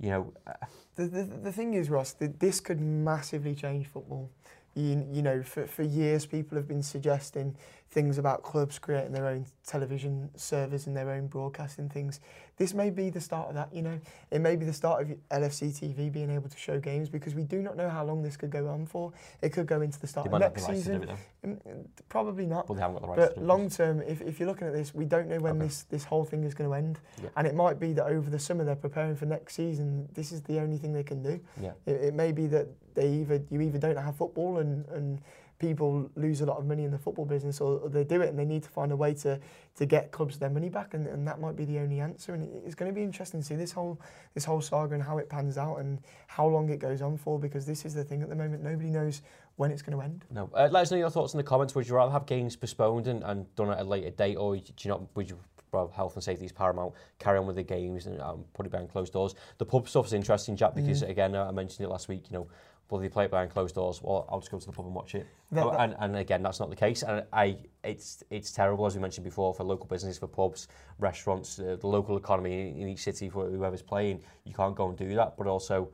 you 0.00 0.10
know... 0.10 0.32
Uh, 0.46 0.52
the, 0.96 1.06
the, 1.06 1.24
the 1.24 1.52
thing 1.52 1.74
is, 1.74 1.90
Ross, 1.90 2.12
that 2.12 2.38
this 2.38 2.60
could 2.60 2.80
massively 2.80 3.54
change 3.54 3.88
football. 3.88 4.30
You, 4.74 5.06
you 5.12 5.22
know, 5.22 5.42
for, 5.42 5.66
for 5.66 5.82
years 5.82 6.26
people 6.26 6.56
have 6.56 6.66
been 6.66 6.82
suggesting 6.82 7.56
things 7.90 8.18
about 8.18 8.42
clubs 8.42 8.76
creating 8.78 9.12
their 9.12 9.28
own 9.28 9.46
television 9.64 10.28
servers 10.34 10.88
and 10.88 10.96
their 10.96 11.10
own 11.10 11.28
broadcasting 11.28 11.88
things. 11.88 12.18
This 12.56 12.74
may 12.74 12.90
be 12.90 13.08
the 13.08 13.20
start 13.20 13.48
of 13.48 13.54
that, 13.54 13.72
you 13.72 13.82
know. 13.82 14.00
It 14.32 14.40
may 14.40 14.56
be 14.56 14.64
the 14.66 14.72
start 14.72 15.02
of 15.02 15.16
LFC 15.30 15.72
TV 15.78 16.10
being 16.12 16.28
able 16.30 16.48
to 16.48 16.56
show 16.56 16.80
games 16.80 17.08
because 17.08 17.34
we 17.36 17.44
do 17.44 17.62
not 17.62 17.76
know 17.76 17.88
how 17.88 18.04
long 18.04 18.22
this 18.22 18.36
could 18.36 18.50
go 18.50 18.66
on 18.68 18.84
for. 18.86 19.12
It 19.42 19.50
could 19.50 19.66
go 19.66 19.80
into 19.80 20.00
the 20.00 20.08
start 20.08 20.26
of 20.26 20.32
might 20.32 20.40
not 20.40 20.54
be 20.54 20.60
next 20.60 20.68
rights 20.72 20.84
to 20.84 20.98
do 20.98 21.00
season. 21.06 21.16
Mm, 21.46 21.84
Probably 22.08 22.46
not. 22.46 22.66
But 22.66 22.74
they 22.74 22.80
haven't 22.80 22.96
got 22.96 23.02
the 23.02 23.08
rights 23.08 23.34
to 23.34 23.40
But 23.40 23.46
long 23.46 23.70
term, 23.70 24.02
if, 24.02 24.20
if 24.22 24.40
you're 24.40 24.48
looking 24.48 24.66
at 24.66 24.72
this, 24.72 24.92
we 24.92 25.04
don't 25.04 25.28
know 25.28 25.38
when 25.38 25.56
Okay. 25.56 25.66
this, 25.66 25.82
this 25.84 26.04
whole 26.04 26.24
thing 26.24 26.42
is 26.42 26.54
going 26.54 26.68
to 26.68 26.74
end. 26.74 26.98
Yeah. 27.22 27.28
And 27.36 27.46
it 27.46 27.54
might 27.54 27.78
be 27.78 27.92
that 27.92 28.06
over 28.06 28.28
the 28.28 28.38
summer 28.40 28.64
they're 28.64 28.74
preparing 28.74 29.14
for 29.14 29.26
next 29.26 29.54
season. 29.54 30.08
This 30.14 30.32
is 30.32 30.42
the 30.42 30.58
only 30.58 30.78
thing 30.78 30.92
they 30.92 31.04
can 31.04 31.22
do. 31.22 31.40
Yeah. 31.60 31.72
It, 31.86 31.92
it 32.02 32.14
may 32.14 32.32
be 32.32 32.48
that 32.48 32.68
they 32.94 33.08
either 33.08 33.42
you 33.50 33.60
either 33.60 33.78
don't 33.78 33.96
have 33.96 34.16
football 34.16 34.58
and, 34.58 34.86
and 34.88 35.20
people 35.58 36.10
lose 36.16 36.40
a 36.40 36.46
lot 36.46 36.58
of 36.58 36.66
money 36.66 36.84
in 36.84 36.90
the 36.90 36.98
football 36.98 37.24
business, 37.24 37.60
or, 37.60 37.88
they 37.88 38.04
do 38.04 38.20
it 38.20 38.28
and 38.28 38.38
they 38.38 38.44
need 38.44 38.62
to 38.62 38.68
find 38.68 38.92
a 38.92 38.96
way 38.96 39.14
to, 39.14 39.38
to 39.76 39.86
get 39.86 40.10
clubs 40.10 40.38
their 40.38 40.50
money 40.50 40.68
back, 40.68 40.94
and, 40.94 41.06
and 41.06 41.26
that 41.26 41.40
might 41.40 41.56
be 41.56 41.64
the 41.64 41.78
only 41.78 42.00
answer. 42.00 42.34
And 42.34 42.48
it's 42.66 42.74
going 42.74 42.90
to 42.90 42.94
be 42.94 43.02
interesting 43.02 43.40
to 43.40 43.46
see 43.46 43.54
this 43.54 43.72
whole 43.72 44.00
this 44.34 44.44
whole 44.44 44.60
saga 44.60 44.94
and 44.94 45.02
how 45.02 45.18
it 45.18 45.28
pans 45.28 45.56
out 45.56 45.76
and 45.76 46.00
how 46.26 46.46
long 46.46 46.68
it 46.70 46.78
goes 46.78 47.02
on 47.02 47.16
for, 47.16 47.38
because 47.38 47.66
this 47.66 47.84
is 47.84 47.94
the 47.94 48.04
thing 48.04 48.22
at 48.22 48.28
the 48.28 48.34
moment. 48.34 48.62
Nobody 48.62 48.90
knows 48.90 49.22
when 49.56 49.70
it's 49.70 49.82
going 49.82 49.96
to 49.96 50.04
end. 50.04 50.24
No. 50.30 50.50
Uh, 50.52 50.68
let 50.70 50.82
us 50.82 50.90
know 50.90 50.96
your 50.96 51.10
thoughts 51.10 51.34
in 51.34 51.38
the 51.38 51.44
comments. 51.44 51.74
Would 51.74 51.88
you 51.88 51.94
rather 51.94 52.12
have 52.12 52.26
games 52.26 52.56
postponed 52.56 53.06
and, 53.06 53.22
and 53.22 53.52
done 53.54 53.70
at 53.70 53.78
a 53.78 53.84
later 53.84 54.10
date, 54.10 54.36
or 54.36 54.56
do 54.56 54.62
you 54.78 54.90
not? 54.90 55.02
Would 55.14 55.30
you? 55.30 55.38
Well, 55.72 55.92
health 55.94 56.14
and 56.14 56.22
safety 56.22 56.44
is 56.44 56.52
paramount. 56.52 56.94
Carry 57.18 57.36
on 57.36 57.48
with 57.48 57.56
the 57.56 57.64
games 57.64 58.06
and 58.06 58.20
um, 58.20 58.44
put 58.54 58.64
it 58.64 58.70
behind 58.70 58.90
closed 58.90 59.12
doors. 59.12 59.34
The 59.58 59.66
pub 59.66 59.88
stuff 59.88 60.06
is 60.06 60.12
interesting, 60.12 60.54
Jack, 60.54 60.76
because 60.76 61.02
again, 61.02 61.34
uh, 61.34 61.46
I 61.46 61.50
mentioned 61.50 61.84
it 61.84 61.88
last 61.88 62.06
week. 62.06 62.30
You 62.30 62.38
know, 62.38 62.46
will 62.90 62.98
they 62.98 63.08
play 63.08 63.24
it 63.24 63.30
behind 63.30 63.50
closed 63.50 63.74
doors? 63.74 64.00
Well, 64.02 64.26
I'll 64.28 64.40
just 64.40 64.50
go 64.50 64.58
to 64.58 64.66
the 64.66 64.72
pub 64.72 64.84
and 64.86 64.94
watch 64.94 65.14
it. 65.14 65.26
That- 65.52 65.64
Oh, 65.64 65.70
that- 65.70 65.80
and, 65.80 65.96
and 65.98 66.16
again, 66.16 66.42
that's 66.42 66.60
not 66.60 66.70
the 66.70 66.76
case. 66.76 67.02
And 67.02 67.24
I, 67.32 67.56
it's 67.82 68.22
it's 68.30 68.52
terrible 68.52 68.86
as 68.86 68.94
we 68.94 69.00
mentioned 69.00 69.24
before 69.24 69.54
for 69.54 69.64
local 69.64 69.86
business, 69.86 70.18
for 70.18 70.26
pubs, 70.26 70.68
restaurants, 70.98 71.58
uh, 71.58 71.76
the 71.80 71.86
local 71.86 72.16
economy 72.16 72.68
in, 72.70 72.82
in 72.82 72.88
each 72.88 73.02
city 73.02 73.28
for 73.30 73.48
whoever's 73.48 73.82
playing. 73.82 74.20
You 74.44 74.54
can't 74.54 74.74
go 74.74 74.88
and 74.88 74.96
do 74.98 75.14
that, 75.14 75.36
but 75.36 75.46
also 75.46 75.90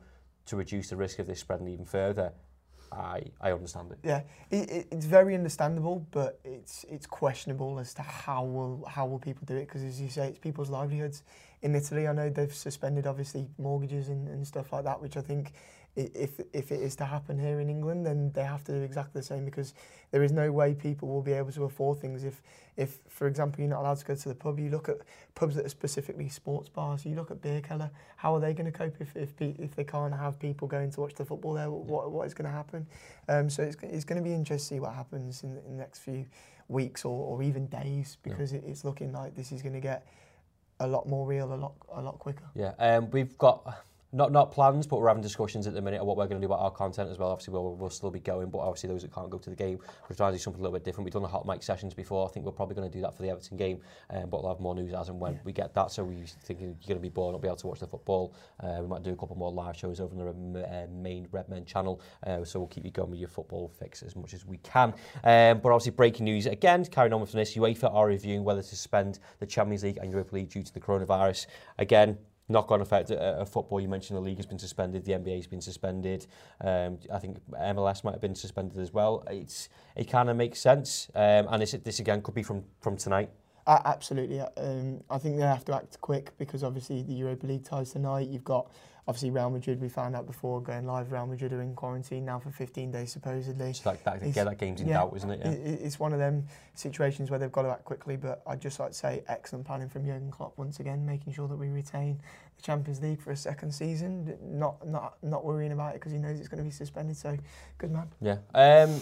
to 0.47 0.55
reduce 0.55 0.89
the 0.89 0.95
risk 0.95 1.19
of 1.19 1.27
this 1.27 1.39
spreading 1.39 1.67
even 1.67 1.85
further. 1.85 2.33
I 2.91 3.23
I 3.39 3.53
understand 3.53 3.91
it. 3.91 3.99
Yeah, 4.03 4.23
it, 4.49 4.69
it, 4.69 4.87
it's 4.91 5.05
very 5.05 5.33
understandable, 5.33 6.05
but 6.11 6.39
it's 6.43 6.83
it's 6.89 7.05
questionable 7.07 7.79
as 7.79 7.93
to 7.93 8.01
how 8.01 8.43
will 8.43 8.83
how 8.85 9.05
will 9.05 9.19
people 9.19 9.43
do 9.45 9.55
it 9.55 9.61
because, 9.67 9.83
as 9.83 10.01
you 10.01 10.09
say, 10.09 10.27
it's 10.27 10.39
people's 10.39 10.69
livelihoods. 10.69 11.23
In 11.61 11.73
Italy, 11.75 12.07
I 12.07 12.11
know 12.13 12.29
they've 12.29 12.53
suspended 12.53 13.05
obviously 13.07 13.47
mortgages 13.57 14.09
and, 14.09 14.27
and 14.27 14.45
stuff 14.45 14.73
like 14.73 14.83
that, 14.85 14.99
which 15.01 15.15
I 15.15 15.21
think 15.21 15.53
if, 15.95 16.39
if 16.53 16.71
it 16.71 16.81
is 16.81 16.95
to 16.97 17.05
happen 17.05 17.37
here 17.37 17.59
in 17.59 17.69
England, 17.69 18.05
then 18.05 18.31
they 18.33 18.43
have 18.43 18.63
to 18.65 18.71
do 18.71 18.81
exactly 18.81 19.19
the 19.19 19.25
same 19.25 19.43
because 19.43 19.73
there 20.11 20.23
is 20.23 20.31
no 20.31 20.51
way 20.51 20.73
people 20.73 21.09
will 21.09 21.21
be 21.21 21.33
able 21.33 21.51
to 21.51 21.65
afford 21.65 21.99
things. 21.99 22.23
If, 22.23 22.41
if 22.77 22.99
for 23.09 23.27
example, 23.27 23.59
you're 23.59 23.69
not 23.69 23.81
allowed 23.81 23.97
to 23.97 24.05
go 24.05 24.15
to 24.15 24.29
the 24.29 24.35
pub, 24.35 24.57
you 24.59 24.69
look 24.69 24.87
at 24.87 24.97
pubs 25.35 25.55
that 25.55 25.65
are 25.65 25.69
specifically 25.69 26.29
sports 26.29 26.69
bars, 26.69 27.05
you 27.05 27.15
look 27.15 27.29
at 27.29 27.41
beer 27.41 27.59
keller, 27.59 27.91
how 28.15 28.33
are 28.33 28.39
they 28.39 28.53
going 28.53 28.71
to 28.71 28.77
cope 28.77 28.95
if, 28.99 29.15
if, 29.17 29.29
if 29.41 29.75
they 29.75 29.83
can't 29.83 30.13
have 30.13 30.39
people 30.39 30.67
going 30.67 30.91
to 30.91 31.01
watch 31.01 31.13
the 31.15 31.25
football 31.25 31.53
there? 31.53 31.69
What, 31.69 32.11
what 32.11 32.25
is 32.25 32.33
going 32.33 32.49
to 32.49 32.55
happen? 32.55 32.87
Um, 33.27 33.49
so 33.49 33.63
it's, 33.63 33.75
it's 33.83 34.05
going 34.05 34.21
to 34.21 34.27
be 34.27 34.33
interesting 34.33 34.57
to 34.57 34.75
see 34.75 34.79
what 34.79 34.93
happens 34.93 35.43
in, 35.43 35.57
in 35.65 35.77
the 35.77 35.77
next 35.77 35.99
few 35.99 36.25
weeks 36.69 37.03
or, 37.03 37.11
or 37.11 37.43
even 37.43 37.67
days 37.67 38.17
because 38.23 38.53
yeah. 38.53 38.59
it, 38.59 38.65
it's 38.67 38.85
looking 38.85 39.11
like 39.11 39.35
this 39.35 39.51
is 39.51 39.61
going 39.61 39.73
to 39.73 39.81
get 39.81 40.07
a 40.79 40.87
lot 40.87 41.07
more 41.07 41.27
real, 41.27 41.53
a 41.53 41.55
lot, 41.55 41.73
a 41.93 42.01
lot 42.01 42.17
quicker. 42.17 42.45
Yeah, 42.55 42.73
um, 42.79 43.09
we've 43.11 43.37
got 43.37 43.83
not 44.13 44.31
not 44.31 44.51
plans, 44.51 44.85
but 44.85 44.99
we're 44.99 45.07
having 45.07 45.23
discussions 45.23 45.67
at 45.67 45.73
the 45.73 45.81
minute 45.81 46.01
of 46.01 46.07
what 46.07 46.17
we're 46.17 46.27
going 46.27 46.41
to 46.41 46.45
do 46.45 46.51
about 46.51 46.63
our 46.63 46.71
content 46.71 47.09
as 47.09 47.17
well. 47.17 47.29
Obviously, 47.29 47.53
we'll, 47.53 47.75
we'll 47.75 47.89
still 47.89 48.11
be 48.11 48.19
going, 48.19 48.49
but 48.49 48.59
obviously 48.59 48.89
those 48.89 49.03
that 49.03 49.13
can't 49.13 49.29
go 49.29 49.37
to 49.37 49.49
the 49.49 49.55
game, 49.55 49.79
we're 50.09 50.15
trying 50.15 50.33
to 50.33 50.37
do 50.37 50.41
something 50.41 50.59
a 50.59 50.63
little 50.63 50.77
bit 50.77 50.83
different. 50.83 51.05
We've 51.05 51.13
done 51.13 51.21
the 51.21 51.29
hot 51.29 51.45
mic 51.45 51.63
sessions 51.63 51.93
before. 51.93 52.27
I 52.27 52.31
think 52.31 52.45
we're 52.45 52.51
probably 52.51 52.75
going 52.75 52.89
to 52.89 52.93
do 52.95 53.01
that 53.01 53.15
for 53.15 53.23
the 53.23 53.29
Everton 53.29 53.57
game, 53.57 53.79
um, 54.09 54.29
but 54.29 54.43
we'll 54.43 54.51
have 54.51 54.59
more 54.59 54.75
news 54.75 54.93
as 54.93 55.09
and 55.09 55.19
when 55.19 55.33
yeah. 55.33 55.39
we 55.45 55.53
get 55.53 55.73
that. 55.75 55.91
So 55.91 56.03
we 56.03 56.23
think 56.43 56.59
you're 56.59 56.73
going 56.87 56.95
to 56.95 56.99
be 56.99 57.09
bored, 57.09 57.33
not 57.33 57.41
be 57.41 57.47
able 57.47 57.57
to 57.57 57.67
watch 57.67 57.79
the 57.79 57.87
football. 57.87 58.35
Uh, 58.61 58.79
we 58.81 58.87
might 58.87 59.03
do 59.03 59.11
a 59.11 59.15
couple 59.15 59.37
more 59.37 59.51
live 59.51 59.77
shows 59.77 59.99
over 59.99 60.27
on 60.27 60.53
the 60.53 60.67
uh, 60.67 60.87
main 60.91 61.27
Redmen 61.31 61.65
channel. 61.65 62.01
Uh, 62.25 62.43
so 62.43 62.59
we'll 62.59 62.67
keep 62.67 62.83
you 62.83 62.91
going 62.91 63.11
with 63.11 63.19
your 63.19 63.29
football 63.29 63.71
fix 63.79 64.03
as 64.03 64.15
much 64.15 64.33
as 64.33 64.45
we 64.45 64.57
can. 64.57 64.93
Um, 65.23 65.59
but 65.59 65.71
obviously, 65.71 65.91
breaking 65.91 66.25
news 66.25 66.47
again, 66.47 66.83
carrying 66.85 67.13
on 67.13 67.21
with 67.21 67.31
this, 67.31 67.55
UEFA 67.55 67.93
are 67.93 68.07
reviewing 68.07 68.43
whether 68.43 68.61
to 68.61 68.67
suspend 68.67 69.19
the 69.39 69.45
Champions 69.45 69.83
League 69.83 69.97
and 69.97 70.11
Europa 70.11 70.35
League 70.35 70.49
due 70.49 70.63
to 70.63 70.73
the 70.73 70.79
coronavirus. 70.79 71.47
Again, 71.77 72.17
knock-on 72.51 72.81
effect 72.81 73.11
uh, 73.11 73.15
of 73.15 73.49
football. 73.49 73.79
You 73.79 73.87
mentioned 73.87 74.17
the 74.17 74.21
league 74.21 74.37
has 74.37 74.45
been 74.45 74.59
suspended, 74.59 75.05
the 75.05 75.13
NBA 75.13 75.35
has 75.37 75.47
been 75.47 75.61
suspended. 75.61 76.27
Um, 76.61 76.99
I 77.11 77.19
think 77.19 77.37
MLS 77.51 78.03
might 78.03 78.11
have 78.11 78.21
been 78.21 78.35
suspended 78.35 78.79
as 78.79 78.93
well. 78.93 79.23
It's 79.29 79.69
it 79.95 80.09
kind 80.09 80.29
of 80.29 80.37
makes 80.37 80.59
sense, 80.59 81.09
um, 81.15 81.47
and 81.49 81.61
this, 81.61 81.71
this 81.71 81.99
again 81.99 82.21
could 82.21 82.35
be 82.35 82.43
from 82.43 82.63
from 82.81 82.97
tonight. 82.97 83.29
Uh, 83.67 83.79
absolutely, 83.85 84.39
um, 84.39 85.01
I 85.09 85.17
think 85.17 85.37
they 85.37 85.43
have 85.43 85.65
to 85.65 85.75
act 85.75 86.01
quick 86.01 86.31
because 86.37 86.63
obviously 86.63 87.03
the 87.03 87.13
Europa 87.13 87.45
League 87.45 87.63
ties 87.63 87.91
tonight. 87.91 88.27
You've 88.27 88.43
got 88.43 88.71
obviously 89.07 89.31
Real 89.31 89.49
Madrid, 89.49 89.81
we 89.81 89.89
found 89.89 90.15
out 90.15 90.25
before 90.27 90.61
going 90.61 90.85
live, 90.85 91.11
Real 91.11 91.25
Madrid 91.25 91.53
are 91.53 91.61
in 91.61 91.75
quarantine 91.75 92.25
now 92.25 92.39
for 92.39 92.51
15 92.51 92.91
days 92.91 93.11
supposedly. 93.11 93.73
So 93.73 93.91
that, 93.91 94.03
that, 94.03 94.35
yeah, 94.35 94.43
that 94.43 94.57
game's 94.57 94.81
in 94.81 94.87
yeah, 94.87 94.93
doubt, 94.99 95.13
isn't 95.17 95.29
it? 95.31 95.39
Yeah. 95.43 95.51
It, 95.51 95.67
it- 95.67 95.81
it's 95.81 95.99
one 95.99 96.13
of 96.13 96.19
them 96.19 96.45
situations 96.75 97.29
where 97.29 97.39
they've 97.39 97.51
got 97.51 97.63
to 97.63 97.69
act 97.69 97.83
quickly, 97.85 98.15
but 98.15 98.41
I'd 98.47 98.61
just 98.61 98.79
like 98.79 98.91
to 98.91 98.97
say 98.97 99.23
excellent 99.27 99.65
planning 99.65 99.89
from 99.89 100.05
Jurgen 100.05 100.31
Klopp 100.31 100.57
once 100.57 100.79
again, 100.79 101.05
making 101.05 101.33
sure 101.33 101.47
that 101.47 101.55
we 101.57 101.69
retain 101.69 102.19
the 102.55 102.61
Champions 102.61 103.01
League 103.01 103.21
for 103.21 103.31
a 103.31 103.35
second 103.35 103.71
season, 103.73 104.37
not 104.43 104.85
not 104.87 105.17
not 105.23 105.43
worrying 105.43 105.71
about 105.71 105.91
it 105.91 105.93
because 105.95 106.11
he 106.11 106.17
knows 106.17 106.39
it's 106.39 106.47
going 106.47 106.59
to 106.59 106.63
be 106.63 106.71
suspended. 106.71 107.17
So, 107.17 107.37
good 107.77 107.91
man. 107.91 108.07
Yeah. 108.21 108.37
Um, 108.53 108.99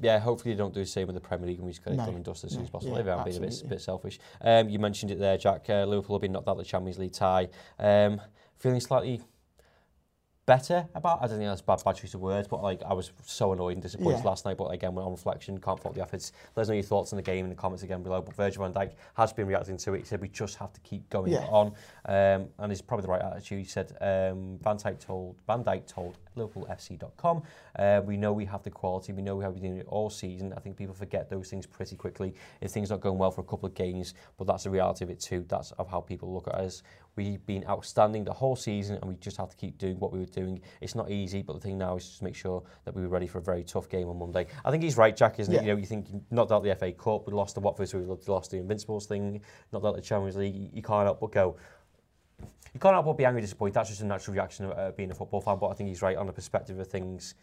yeah, 0.00 0.18
hopefully 0.18 0.52
they 0.54 0.58
don't 0.58 0.74
do 0.74 0.80
the 0.80 0.86
same 0.86 1.06
with 1.06 1.14
the 1.14 1.20
Premier 1.20 1.46
League 1.48 1.56
and 1.58 1.64
we 1.66 1.72
just 1.72 1.82
get 1.82 1.94
it 1.94 1.96
No, 1.96 2.04
done 2.04 2.16
and 2.16 2.24
dusted 2.24 2.48
as 2.50 2.54
soon 2.54 2.64
as 2.64 2.70
possible. 2.70 3.02
yeah, 3.02 3.16
I'm 3.16 3.24
being 3.24 3.38
a 3.38 3.40
bit, 3.40 3.62
bit 3.66 3.80
selfish. 3.80 4.18
Um, 4.42 4.68
you 4.68 4.78
mentioned 4.78 5.10
it 5.10 5.18
there, 5.18 5.38
Jack. 5.38 5.70
Uh, 5.70 5.86
Liverpool 5.86 6.16
have 6.16 6.20
been 6.20 6.32
knocked 6.32 6.48
out 6.48 6.52
of 6.52 6.58
the 6.58 6.64
Champions 6.64 6.98
League 6.98 7.12
tie. 7.14 7.48
Um, 7.78 8.20
feeling 8.58 8.80
slightly 8.80 9.22
better 10.46 10.86
about. 10.94 11.18
I 11.20 11.26
don't 11.26 11.38
think 11.38 11.50
that's 11.50 11.60
bad, 11.60 11.82
bad 11.84 11.96
choice 11.96 12.14
of 12.14 12.20
words, 12.20 12.48
but 12.48 12.62
like 12.62 12.82
I 12.84 12.94
was 12.94 13.10
so 13.24 13.52
annoyed 13.52 13.72
and 13.72 13.82
disappointed 13.82 14.18
yeah. 14.18 14.30
last 14.30 14.44
night. 14.44 14.56
But 14.56 14.66
again, 14.66 14.96
on 14.96 15.10
reflection, 15.10 15.58
can't 15.58 15.80
fault 15.80 15.96
the 15.96 16.00
efforts. 16.00 16.32
Let 16.54 16.62
us 16.62 16.68
know 16.68 16.74
your 16.74 16.84
thoughts 16.84 17.12
on 17.12 17.16
the 17.16 17.22
game 17.22 17.44
in 17.44 17.50
the 17.50 17.56
comments 17.56 17.82
again 17.82 18.02
below. 18.02 18.22
But 18.22 18.34
Virgil 18.36 18.62
van 18.62 18.72
Dijk 18.72 18.92
has 19.14 19.32
been 19.32 19.46
reacting 19.46 19.76
to 19.76 19.94
it. 19.94 19.98
He 19.98 20.04
said 20.04 20.20
we 20.20 20.28
just 20.28 20.56
have 20.56 20.72
to 20.72 20.80
keep 20.80 21.08
going 21.10 21.32
yeah. 21.32 21.46
on, 21.50 21.72
um, 22.06 22.48
and 22.58 22.72
it's 22.72 22.80
probably 22.80 23.02
the 23.02 23.12
right 23.12 23.22
attitude. 23.22 23.58
He 23.58 23.64
said 23.64 23.92
um, 24.00 24.58
Van 24.62 24.78
Dijk 24.78 25.00
told 25.00 25.36
Van 25.46 25.62
Dijk 25.62 25.86
told 25.86 26.16
LiverpoolFC.com. 26.36 27.42
Uh, 27.78 28.00
we 28.04 28.16
know 28.16 28.32
we 28.32 28.44
have 28.44 28.62
the 28.62 28.70
quality. 28.70 29.12
We 29.12 29.22
know 29.22 29.36
we 29.36 29.44
have 29.44 29.54
been 29.54 29.62
doing 29.62 29.78
it 29.78 29.86
all 29.88 30.10
season. 30.10 30.52
I 30.56 30.60
think 30.60 30.76
people 30.76 30.94
forget 30.94 31.28
those 31.28 31.50
things 31.50 31.66
pretty 31.66 31.96
quickly. 31.96 32.34
If 32.60 32.70
things 32.70 32.90
not 32.90 33.00
going 33.00 33.18
well 33.18 33.30
for 33.30 33.40
a 33.40 33.44
couple 33.44 33.66
of 33.66 33.74
games, 33.74 34.14
but 34.36 34.46
that's 34.46 34.64
the 34.64 34.70
reality 34.70 35.04
of 35.04 35.10
it 35.10 35.18
too. 35.18 35.44
That's 35.48 35.72
of 35.72 35.88
how 35.88 36.00
people 36.00 36.32
look 36.32 36.46
at 36.48 36.54
us. 36.54 36.82
We've 37.16 37.44
been 37.46 37.64
outstanding 37.66 38.24
the 38.24 38.32
whole 38.32 38.56
season, 38.56 38.96
and 38.96 39.04
we 39.06 39.14
just 39.16 39.38
have 39.38 39.48
to 39.48 39.56
keep 39.56 39.78
doing 39.78 39.98
what 39.98 40.12
we 40.12 40.18
were 40.18 40.26
doing. 40.26 40.60
It's 40.82 40.94
not 40.94 41.10
easy, 41.10 41.40
but 41.40 41.54
the 41.54 41.60
thing 41.60 41.78
now 41.78 41.96
is 41.96 42.06
just 42.06 42.22
make 42.22 42.34
sure 42.36 42.62
that 42.84 42.94
we 42.94 43.00
were 43.00 43.08
ready 43.08 43.26
for 43.26 43.38
a 43.38 43.42
very 43.42 43.64
tough 43.64 43.88
game 43.88 44.08
on 44.08 44.18
Monday. 44.18 44.46
I 44.66 44.70
think 44.70 44.82
he's 44.82 44.98
right, 44.98 45.16
Jack, 45.16 45.40
isn't 45.40 45.52
Yeah. 45.52 45.60
it? 45.60 45.64
You 45.66 45.72
know, 45.72 45.78
you 45.78 45.86
think 45.86 46.08
not 46.30 46.52
out 46.52 46.62
the 46.62 46.74
FA 46.76 46.92
Cup, 46.92 47.26
we 47.26 47.32
lost 47.32 47.54
the 47.54 47.60
Watford, 47.60 47.88
so 47.88 47.98
we 47.98 48.04
lost 48.26 48.50
the 48.50 48.58
Invincibles 48.58 49.06
thing, 49.06 49.40
not 49.72 49.82
out 49.82 49.94
the 49.96 50.02
Champions 50.02 50.36
League. 50.36 50.70
You 50.74 50.82
can't 50.82 51.04
help 51.06 51.20
but 51.20 51.32
go. 51.32 51.56
You 52.74 52.80
can't 52.80 52.92
help 52.92 53.06
but 53.06 53.14
be 53.16 53.24
angry, 53.24 53.40
disappointed. 53.40 53.72
That's 53.72 53.88
just 53.88 54.02
a 54.02 54.06
natural 54.06 54.34
reaction 54.34 54.66
of 54.66 54.72
uh, 54.78 54.90
being 54.90 55.10
a 55.10 55.14
football 55.14 55.40
fan. 55.40 55.56
But 55.58 55.68
I 55.68 55.72
think 55.72 55.88
he's 55.88 56.02
right 56.02 56.18
on 56.18 56.26
the 56.26 56.32
perspective 56.34 56.78
of 56.78 56.86
things. 56.86 57.34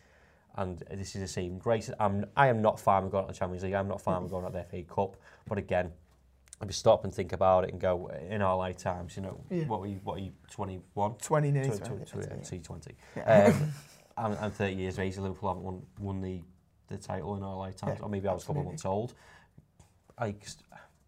And 0.55 0.83
this 0.91 1.15
is 1.15 1.21
the 1.21 1.27
same 1.27 1.57
grace. 1.57 1.89
I'm, 1.99 2.25
I 2.37 2.47
am 2.47 2.61
not 2.61 2.79
fine 2.79 3.01
with 3.01 3.11
going 3.11 3.23
out 3.23 3.27
the 3.29 3.33
Champions 3.33 3.63
League. 3.63 3.73
I'm 3.73 3.87
not 3.87 3.99
fine 4.01 4.21
with 4.21 4.29
going 4.29 4.45
out 4.45 4.53
the 4.53 4.63
FA 4.63 4.83
Cup. 4.83 5.17
But 5.47 5.57
again, 5.57 5.91
if 6.61 6.67
you 6.67 6.73
stop 6.73 7.03
and 7.03 7.13
think 7.13 7.33
about 7.33 7.65
it 7.65 7.71
and 7.71 7.81
go 7.81 8.09
in 8.29 8.41
our 8.41 8.55
lifetimes, 8.55 9.15
you 9.15 9.23
know, 9.23 9.43
yeah. 9.49 9.65
what 9.65 9.81
were 9.81 9.87
you, 9.87 9.99
what 10.03 10.17
are 10.17 10.21
you, 10.21 10.31
21? 10.51 11.15
20 11.15 11.51
nearly 11.51 11.69
20. 11.69 12.05
20, 12.05 12.05
20, 12.05 12.59
20, 12.59 12.95
Yeah. 13.15 13.45
Um, 13.47 13.73
I'm, 14.15 14.37
I'm 14.39 14.51
30 14.51 14.75
years 14.75 14.93
of 14.95 14.99
age, 15.01 15.17
Liverpool 15.17 15.49
haven't 15.49 15.63
won, 15.63 15.81
won 15.99 16.21
the, 16.21 16.41
the 16.87 16.97
title 16.97 17.35
in 17.35 17.43
our 17.43 17.57
lifetimes, 17.57 17.97
yeah, 17.99 18.05
or 18.05 18.09
maybe 18.09 18.27
I 18.27 18.33
was 18.33 18.43
a 18.43 18.47
couple 18.47 18.61
of 18.61 18.67
months 18.67 18.85
old. 18.85 19.15
I, 20.17 20.35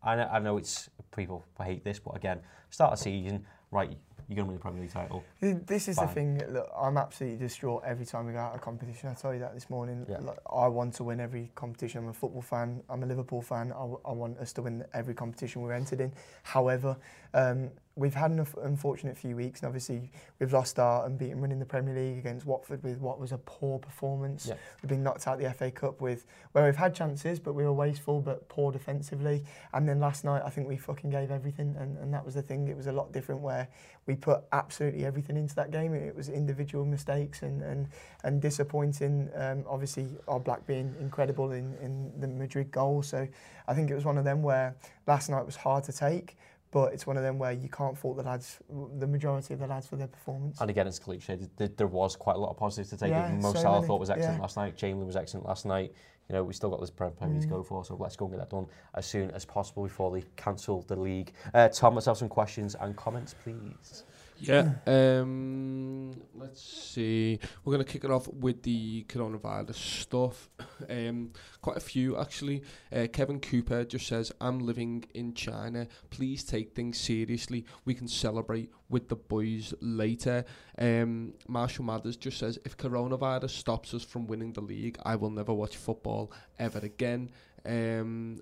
I, 0.02 0.16
know, 0.16 0.30
I 0.32 0.40
know 0.40 0.58
it's, 0.58 0.90
people 1.16 1.46
hate 1.64 1.84
this, 1.84 2.00
but 2.00 2.16
again, 2.16 2.40
start 2.72 2.94
a 2.94 2.98
season, 2.98 3.46
right, 3.70 3.96
you're 4.28 4.36
going 4.36 4.46
to 4.46 4.52
win 4.52 4.56
the 4.56 4.62
Premier 4.62 4.82
League 4.82 4.92
title. 4.92 5.24
This 5.40 5.88
is 5.88 5.98
the 5.98 6.08
thing. 6.08 6.42
Look, 6.50 6.68
I'm 6.76 6.98
absolutely 6.98 7.38
distraught 7.38 7.84
every 7.86 8.06
time 8.06 8.26
we 8.26 8.34
go 8.34 8.40
out 8.40 8.56
of 8.56 8.62
competition. 8.62 9.10
I 9.10 9.14
tell 9.14 9.34
you 9.34 9.40
that 9.40 9.54
this 9.54 9.70
morning. 9.70 10.06
Yeah. 10.10 10.20
I 10.52 10.68
want 10.68 10.96
to 10.96 11.04
win 11.04 11.20
every 11.20 11.52
competition. 11.56 12.04
I'm 12.04 12.10
a 12.10 12.14
football 12.14 12.42
fan. 12.42 12.82
I'm 12.90 13.04
a 13.04 13.06
Liverpool 13.06 13.42
fan. 13.42 13.72
I 13.72 14.12
want 14.12 14.40
us 14.40 14.52
to 14.54 14.64
win 14.64 14.84
every 14.94 15.14
competition 15.14 15.62
we're 15.62 15.74
entered 15.74 16.02
in. 16.02 16.12
However, 16.44 16.98
um, 17.34 17.70
we've 17.98 18.14
had 18.14 18.32
an 18.32 18.46
unfortunate 18.64 19.18
few 19.18 19.36
weeks, 19.36 19.62
and 19.62 19.68
obviously 19.68 20.12
we've 20.40 20.52
lost 20.52 20.80
our 20.80 21.06
unbeaten 21.06 21.40
run 21.40 21.52
in 21.52 21.60
the 21.60 21.66
Premier 21.66 21.96
League 21.96 22.18
against 22.18 22.46
Watford 22.46 22.84
with 22.84 23.00
what 23.00 23.20
was 23.20 23.32
a 23.32 23.38
poor 23.40 23.80
performance. 23.80 24.48
Yeah. 24.48 24.56
We've 24.82 24.90
been 24.90 25.04
knocked 25.04 25.28
out 25.28 25.40
the 25.40 25.50
FA 25.54 25.72
Cup 25.72 26.02
with 26.02 26.26
where 26.52 26.66
we've 26.66 26.76
had 26.76 26.94
chances, 26.94 27.40
but 27.40 27.54
we 27.54 27.64
were 27.64 27.74
wasteful 27.74 28.20
but 28.20 28.48
poor 28.50 28.72
defensively. 28.72 29.44
And 29.74 29.88
then 29.88 30.02
last 30.02 30.26
night, 30.26 30.42
I 30.46 30.50
think 30.50 30.68
we 30.68 30.76
fucking 30.76 31.10
gave 31.10 31.32
everything, 31.32 31.76
and, 31.80 31.98
and 31.98 32.14
that 32.14 32.26
was 32.26 32.36
the 32.36 32.42
thing. 32.42 32.68
It 32.68 32.76
was 32.76 32.88
a 32.88 32.92
lot 32.92 33.14
different 33.14 33.42
where 33.42 33.70
we 34.08 34.16
put 34.16 34.42
absolutely 34.52 35.06
everything 35.06 35.38
into 35.38 35.56
that 35.56 35.72
game. 35.72 35.94
It 35.94 36.16
was 36.16 36.28
individual 36.28 36.86
mistakes 36.86 37.44
and 37.44 37.62
and, 37.62 37.88
and 38.24 38.42
disappointing. 38.42 39.30
Um, 39.36 39.64
obviously, 39.68 40.10
our 40.28 40.40
black 40.40 40.68
being 40.68 40.94
incredible 41.00 41.52
in, 41.52 41.76
in 41.82 42.12
the 42.20 42.28
Madrid 42.28 42.72
goal. 42.72 43.04
So 43.04 43.28
I 43.68 43.74
think 43.74 43.90
it 43.90 43.96
was 43.96 44.06
one 44.06 44.18
of 44.18 44.26
them 44.26 44.44
where 44.44 44.76
last 45.08 45.30
night 45.30 45.46
was 45.46 45.56
hard 45.56 45.86
to 45.86 45.94
take 45.94 46.36
but 46.76 46.92
it's 46.92 47.08
one 47.08 47.16
of 47.16 47.24
them 47.24 47.40
where 47.40 47.54
you 47.54 47.70
can't 47.70 47.98
fault 47.98 48.18
the 48.18 48.24
lads, 48.24 48.60
the 49.00 49.08
majority 49.08 49.54
of 49.54 49.62
the 49.62 49.66
lads 49.66 49.88
for 49.88 49.96
their 49.96 50.10
performance. 50.10 50.60
And 50.60 50.70
again, 50.70 50.88
it's 50.88 51.00
cliche. 51.00 51.40
said, 51.58 51.78
there 51.78 51.88
was 51.88 52.18
quite 52.18 52.36
a 52.36 52.38
lot 52.38 52.50
of 52.50 52.58
positives 52.58 52.90
to 52.90 52.98
take. 52.98 53.12
Yeah, 53.12 53.32
Mo 53.32 53.54
so 53.54 53.62
Salah 53.62 53.76
many, 53.78 53.88
thought 53.88 54.02
was 54.02 54.10
excellent 54.10 54.36
yeah. 54.36 54.42
last 54.42 54.58
night. 54.58 54.76
Chamberlain 54.76 55.08
was 55.08 55.16
excellent 55.16 55.46
last 55.46 55.66
night. 55.66 55.94
You 56.28 56.36
know, 56.36 56.44
we 56.44 56.54
still 56.54 56.70
got 56.70 56.82
this 56.82 56.90
Premier 56.90 57.16
League 57.22 57.38
mm. 57.38 57.42
to 57.44 57.48
go 57.48 57.62
mm. 57.62 57.66
for, 57.66 57.86
so 57.86 57.96
let's 57.98 58.18
go 58.18 58.26
and 58.26 58.34
get 58.34 58.40
that 58.40 58.50
done 58.50 58.68
as 58.94 59.06
soon 59.06 59.32
as 59.32 59.46
possible 59.46 59.84
before 59.84 60.12
they 60.12 60.26
cancel 60.36 60.82
the 60.82 60.98
league. 60.98 61.32
Uh, 61.54 61.70
Tom, 61.70 61.96
let's 61.96 62.08
have 62.08 62.18
some 62.18 62.28
questions 62.28 62.76
and 62.82 62.94
comments, 62.98 63.34
please. 63.42 64.04
Yeah. 64.38 64.74
Um, 64.86 66.12
let's 66.34 66.62
see. 66.62 67.40
We're 67.64 67.72
gonna 67.72 67.86
kick 67.86 68.04
it 68.04 68.12
off 68.12 68.28
with 68.28 68.64
the 68.64 69.04
coronavirus 69.04 69.76
stuff. 69.76 70.50
Um, 70.90 71.32
quite 71.62 71.78
a 71.78 71.82
few 71.82 72.18
actually. 72.18 72.64
Uh, 72.92 73.08
Kevin 73.12 73.40
Cooper 73.40 73.86
just 73.86 74.08
says, 74.08 74.32
"I'm 74.42 74.60
living 74.60 75.06
in 75.14 75.34
China. 75.34 75.88
Please 76.10 76.44
take 76.44 76.76
things 76.76 77.00
seriously. 77.00 77.66
We 77.86 77.94
can 77.94 78.08
celebrate 78.08 78.72
with 78.90 79.08
the 79.08 79.16
boys 79.16 79.74
later." 79.80 80.46
Um, 80.78 81.34
Marshall 81.48 81.86
Mathers 81.86 82.18
just 82.18 82.38
says, 82.38 82.60
"If 82.66 82.78
coronavirus 82.78 83.52
stops 83.52 83.94
us 83.94 84.04
from 84.04 84.28
winning 84.28 84.54
the 84.54 84.62
league, 84.62 84.98
I 85.04 85.16
will 85.16 85.32
never 85.32 85.54
watch 85.54 85.78
football 85.78 86.32
ever 86.60 86.80
again." 86.80 87.32
Um, 87.66 88.42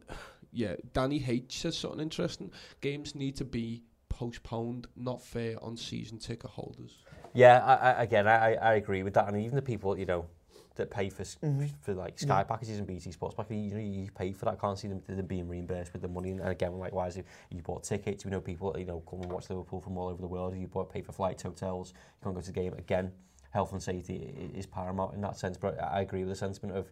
yeah, 0.52 0.76
Danny 0.94 1.24
H 1.26 1.60
says 1.60 1.78
something 1.78 2.00
interesting. 2.00 2.52
Games 2.82 3.16
need 3.16 3.36
to 3.38 3.46
be 3.46 3.84
postponed, 4.18 4.88
not 4.96 5.22
fair 5.22 5.62
on 5.64 5.76
season 5.76 6.20
ticket 6.20 6.52
holders. 6.52 7.00
Yeah, 7.34 7.64
I, 7.66 7.74
I, 7.92 8.04
again, 8.04 8.28
I, 8.28 8.54
I 8.54 8.72
I 8.72 8.74
agree 8.76 9.02
with 9.02 9.16
that, 9.16 9.28
and 9.28 9.38
even 9.38 9.56
the 9.56 9.62
people, 9.62 9.98
you 9.98 10.06
know, 10.06 10.28
that 10.76 10.90
pay 10.92 11.10
for 11.10 11.22
s 11.24 11.38
Mhm. 11.42 11.70
for 11.82 11.94
like 11.96 12.20
Sky 12.20 12.40
Yeah. 12.40 12.44
packages 12.44 12.78
and 12.78 12.86
BT 12.88 13.12
Sports 13.12 13.36
packages, 13.36 13.64
you 13.64 13.74
know, 13.74 13.80
you 13.80 14.12
pay 14.12 14.32
for 14.32 14.46
that. 14.46 14.54
I 14.54 14.56
can't 14.58 14.78
see 14.78 14.88
them, 14.88 15.02
them 15.08 15.26
being 15.26 15.48
reimbursed 15.48 15.94
with 15.94 16.02
the 16.04 16.08
money. 16.08 16.32
And 16.32 16.42
again, 16.48 16.78
likewise, 16.78 17.18
if 17.18 17.26
you 17.50 17.62
bought 17.64 17.84
tickets, 17.84 18.24
we 18.24 18.32
know 18.32 18.40
people, 18.42 18.76
you 18.78 18.86
know, 18.86 19.00
come 19.10 19.22
and 19.22 19.32
watch 19.32 19.50
Liverpool 19.50 19.82
from 19.82 19.98
all 19.98 20.10
over 20.10 20.22
the 20.22 20.28
world. 20.28 20.54
If 20.54 20.60
you 20.60 20.68
bought 20.68 20.90
pay 20.92 21.02
for 21.02 21.12
flights, 21.12 21.42
hotels, 21.44 21.94
you 21.96 22.24
can't 22.24 22.36
go 22.36 22.42
to 22.42 22.48
the 22.48 22.54
game. 22.54 22.74
Again, 22.74 23.12
health 23.52 23.72
and 23.72 23.82
safety 23.82 24.52
is 24.56 24.66
paramount 24.68 25.14
in 25.16 25.22
that 25.22 25.38
sense. 25.38 25.58
But 25.58 25.82
I 25.82 25.88
I 25.98 26.02
agree 26.02 26.22
with 26.22 26.30
the 26.30 26.36
sentiment 26.36 26.78
of 26.78 26.92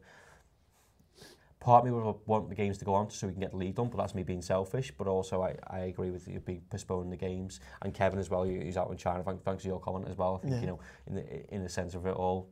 part 1.62 1.82
of 1.82 1.86
me 1.86 1.92
would 1.92 2.16
want 2.26 2.50
the 2.50 2.56
games 2.56 2.78
to 2.80 2.86
go 2.86 2.94
on 2.94 3.10
so 3.10 3.28
we 3.28 3.34
can 3.34 3.40
get 3.40 3.52
the 3.52 3.58
league 3.58 3.76
done, 3.76 3.88
but 3.88 3.98
that's 3.98 4.16
me 4.16 4.24
being 4.24 4.42
selfish. 4.42 4.92
But 4.98 5.08
also, 5.08 5.44
I, 5.44 5.56
I 5.68 5.80
agree 5.82 6.10
with 6.10 6.28
you 6.28 6.40
being 6.40 6.64
postponing 6.70 7.10
the 7.10 7.16
games 7.16 7.62
and 7.84 7.94
Kevin 7.94 8.20
as 8.20 8.30
well, 8.30 8.44
who's 8.44 8.76
out 8.76 8.90
in 8.92 8.98
China. 8.98 9.24
Thank, 9.24 9.44
thanks 9.44 9.62
for 9.62 9.70
your 9.70 9.80
comment 9.80 10.08
as 10.10 10.18
well. 10.18 10.36
I 10.36 10.40
think 10.40 10.56
yeah. 10.56 10.62
you 10.62 10.68
know, 10.68 10.80
in 11.08 11.16
the 11.16 11.54
in 11.54 11.64
the 11.64 11.70
sense 11.70 11.94
of 11.94 12.06
it 12.08 12.16
all, 12.16 12.50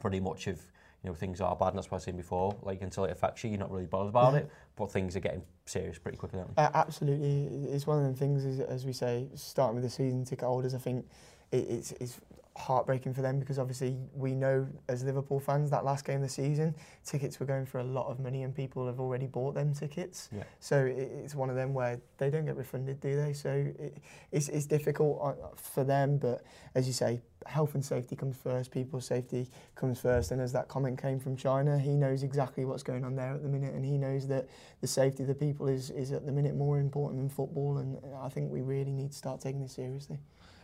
pretty 0.00 0.20
much 0.20 0.48
if 0.48 0.72
you 1.04 1.10
know 1.10 1.14
things 1.14 1.40
are 1.42 1.54
bad, 1.54 1.68
and 1.68 1.78
that's 1.78 1.90
what 1.90 1.98
I've 1.98 2.02
seen 2.02 2.16
before. 2.16 2.56
Like 2.62 2.80
until 2.80 3.04
it 3.04 3.12
affects 3.12 3.44
you, 3.44 3.50
you're 3.50 3.58
not 3.58 3.70
really 3.70 3.86
bothered 3.86 4.08
about 4.08 4.32
yeah. 4.32 4.40
it. 4.40 4.50
But 4.74 4.90
things 4.90 5.14
are 5.16 5.20
getting 5.20 5.42
serious 5.66 5.98
pretty 5.98 6.16
quickly. 6.16 6.40
Uh, 6.56 6.70
absolutely, 6.72 7.70
it's 7.70 7.86
one 7.86 8.02
of 8.02 8.10
the 8.10 8.18
things 8.18 8.46
as, 8.46 8.60
as 8.60 8.86
we 8.86 8.94
say, 8.94 9.28
starting 9.34 9.74
with 9.74 9.84
the 9.84 9.90
season 9.90 10.24
ticket 10.24 10.46
holders. 10.46 10.74
I 10.74 10.78
think 10.78 11.06
it, 11.52 11.66
it's 11.68 11.92
it's 12.00 12.20
heartbreaking 12.60 13.14
for 13.14 13.22
them 13.22 13.38
because 13.38 13.58
obviously 13.58 13.96
we 14.14 14.34
know 14.34 14.66
as 14.88 15.02
Liverpool 15.02 15.40
fans 15.40 15.70
that 15.70 15.84
last 15.84 16.04
game 16.04 16.16
of 16.16 16.22
the 16.22 16.28
season, 16.28 16.74
tickets 17.04 17.40
were 17.40 17.46
going 17.46 17.66
for 17.66 17.78
a 17.78 17.84
lot 17.84 18.08
of 18.08 18.20
money 18.20 18.42
and 18.42 18.54
people 18.54 18.86
have 18.86 19.00
already 19.00 19.26
bought 19.26 19.54
them 19.54 19.74
tickets. 19.74 20.28
Yeah. 20.30 20.44
So 20.60 20.84
it's 20.84 21.34
one 21.34 21.50
of 21.50 21.56
them 21.56 21.74
where 21.74 22.00
they 22.18 22.30
don't 22.30 22.44
get 22.44 22.56
refunded, 22.56 23.00
do 23.00 23.16
they? 23.16 23.32
So 23.32 23.50
it, 23.50 23.98
it's, 24.30 24.48
it's 24.48 24.66
difficult 24.66 25.20
uh, 25.22 25.56
for 25.56 25.84
them, 25.84 26.18
but 26.18 26.42
as 26.74 26.86
you 26.86 26.92
say, 26.92 27.20
health 27.46 27.74
and 27.74 27.84
safety 27.84 28.16
comes 28.16 28.36
first, 28.36 28.70
people's 28.70 29.06
safety 29.06 29.48
comes 29.74 30.00
first. 30.00 30.30
And 30.30 30.40
as 30.40 30.52
that 30.52 30.68
comment 30.68 31.00
came 31.00 31.18
from 31.18 31.36
China, 31.36 31.78
he 31.78 31.96
knows 31.96 32.22
exactly 32.22 32.64
what's 32.64 32.82
going 32.82 33.04
on 33.04 33.16
there 33.16 33.34
at 33.34 33.42
the 33.42 33.48
minute, 33.48 33.74
and 33.74 33.84
he 33.84 33.96
knows 33.96 34.26
that 34.28 34.48
the 34.80 34.86
safety 34.86 35.22
of 35.22 35.28
the 35.28 35.34
people 35.34 35.66
is, 35.66 35.90
is 35.90 36.12
at 36.12 36.26
the 36.26 36.32
minute 36.32 36.54
more 36.54 36.78
important 36.78 37.20
than 37.20 37.28
football. 37.28 37.78
And 37.78 37.98
I 38.20 38.28
think 38.28 38.50
we 38.50 38.60
really 38.60 38.92
need 38.92 39.12
to 39.12 39.16
start 39.16 39.40
taking 39.40 39.62
this 39.62 39.72
seriously. 39.72 40.18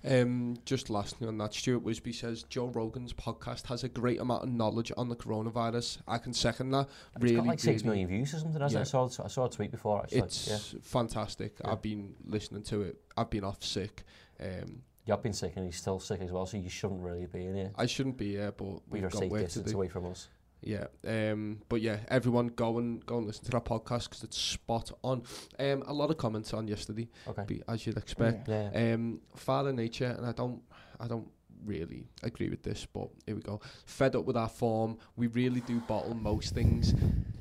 Um, 0.07 0.57
just 0.65 0.89
lastly 0.89 1.27
on 1.27 1.39
that, 1.39 1.53
Stuart 1.53 1.85
Wisby 1.85 2.15
says 2.15 2.45
Joe 2.45 2.69
Rogan's 2.69 3.13
podcast 3.13 3.67
has 3.67 3.83
a 3.83 3.89
great 3.89 4.21
amount 4.21 4.45
of 4.45 4.51
knowledge 4.51 4.93
on 4.97 5.09
the 5.09 5.17
coronavirus. 5.17 5.99
I 6.07 6.19
can 6.19 6.33
second 6.33 6.71
that. 6.71 6.89
It's 7.17 7.25
really, 7.25 7.37
got 7.37 7.47
like 7.47 7.61
six 7.61 7.83
really- 7.83 8.05
million 8.05 8.09
views 8.09 8.35
or 8.35 8.39
something. 8.39 8.61
Yeah. 8.71 8.81
I 8.81 8.85
saw 8.85 9.09
I 9.25 9.29
saw 9.29 9.47
a 9.47 9.51
tweet 9.51 9.71
before 9.71 10.03
actually. 10.03 10.19
It's 10.21 10.75
yeah. 10.75 10.81
fantastic. 10.83 11.57
Yeah. 11.61 11.73
I've 11.73 11.83
been 11.83 12.15
listening 12.25 12.63
to 12.65 12.83
it. 12.83 13.01
I've 13.17 13.31
been 13.31 13.45
off 13.45 13.63
sick. 13.65 14.05
Um, 14.41 14.83
You've 15.07 15.23
been 15.23 15.33
sick 15.33 15.53
and 15.57 15.65
he's 15.65 15.77
still 15.77 16.01
sick 16.01 16.21
as 16.21 16.33
well, 16.33 16.47
so 16.47 16.57
you 16.57 16.69
shouldn't 16.69 17.01
really 17.01 17.27
be 17.27 17.47
in 17.47 17.55
here. 17.55 17.71
I 17.77 17.87
shouldn't 17.87 18.17
be 18.17 18.33
here, 18.33 18.51
but 18.51 18.65
We're 18.65 18.81
we've 18.91 19.05
a 19.05 19.09
got 19.09 19.19
safe 19.21 19.31
work 19.31 19.41
to 19.43 19.47
distance 19.47 19.71
do. 19.71 19.77
away 19.77 19.89
from 19.89 20.07
us. 20.07 20.29
Yeah. 20.63 20.87
Um, 21.07 21.61
but 21.69 21.81
yeah, 21.81 21.99
everyone 22.09 22.49
go 22.49 22.79
and 22.79 23.05
go 23.07 23.19
and 23.19 23.27
listen 23.27 23.45
to 23.45 23.51
that 23.53 23.65
podcast 23.65 24.05
because 24.05 24.25
it's 24.25 24.39
spot 24.39 24.91
on. 25.05 25.23
Um, 25.59 25.83
a 25.87 25.93
lot 25.93 26.11
of 26.11 26.17
comments 26.17 26.53
on 26.55 26.67
yesterday, 26.67 27.09
Okay. 27.29 27.45
be, 27.47 27.63
as 27.69 27.87
you'd 27.87 27.97
expect. 27.99 28.49
Yeah. 28.49 28.71
Um, 28.75 29.21
Father 29.35 29.73
Nature, 29.73 30.15
and 30.17 30.27
I 30.27 30.33
don't, 30.33 30.61
I 30.99 31.07
don't 31.07 31.29
really 31.65 32.05
agree 32.23 32.49
with 32.49 32.63
this, 32.63 32.87
but 32.87 33.09
here 33.27 33.35
we 33.37 33.43
go. 33.43 33.61
Fed 33.85 34.17
up 34.17 34.25
with 34.25 34.37
our 34.37 34.49
form, 34.49 34.99
we 35.17 35.27
really 35.29 35.61
do 35.61 35.81
bottle 35.81 36.15
most 36.15 36.55
things. 36.55 36.95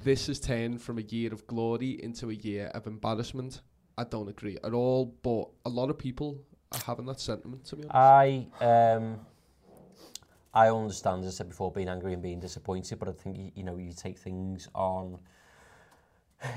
This 0.03 0.27
has 0.27 0.39
turned 0.39 0.81
from 0.81 0.97
a 0.99 1.01
year 1.01 1.33
of 1.33 1.47
glory 1.47 2.01
into 2.03 2.29
a 2.29 2.33
year 2.33 2.67
of 2.75 2.85
embarrassment. 2.87 3.61
I 3.97 4.03
don't 4.03 4.27
agree 4.29 4.57
at 4.63 4.73
all, 4.73 5.05
but 5.23 5.49
a 5.65 5.69
lot 5.69 5.89
of 5.89 5.97
people 5.97 6.37
are 6.71 6.79
having 6.85 7.05
that 7.07 7.19
sentiment. 7.19 7.65
To 7.65 7.75
be 7.77 7.83
honest, 7.89 7.95
I 8.61 8.93
um, 8.95 9.19
I 10.55 10.69
understand, 10.69 11.25
as 11.25 11.35
I 11.35 11.37
said 11.37 11.49
before, 11.49 11.71
being 11.71 11.89
angry 11.89 12.13
and 12.13 12.21
being 12.21 12.39
disappointed, 12.39 12.97
but 12.97 13.09
I 13.09 13.11
think, 13.11 13.51
you 13.55 13.63
know, 13.63 13.77
you 13.77 13.91
take 13.91 14.17
things 14.17 14.69
on 14.73 15.19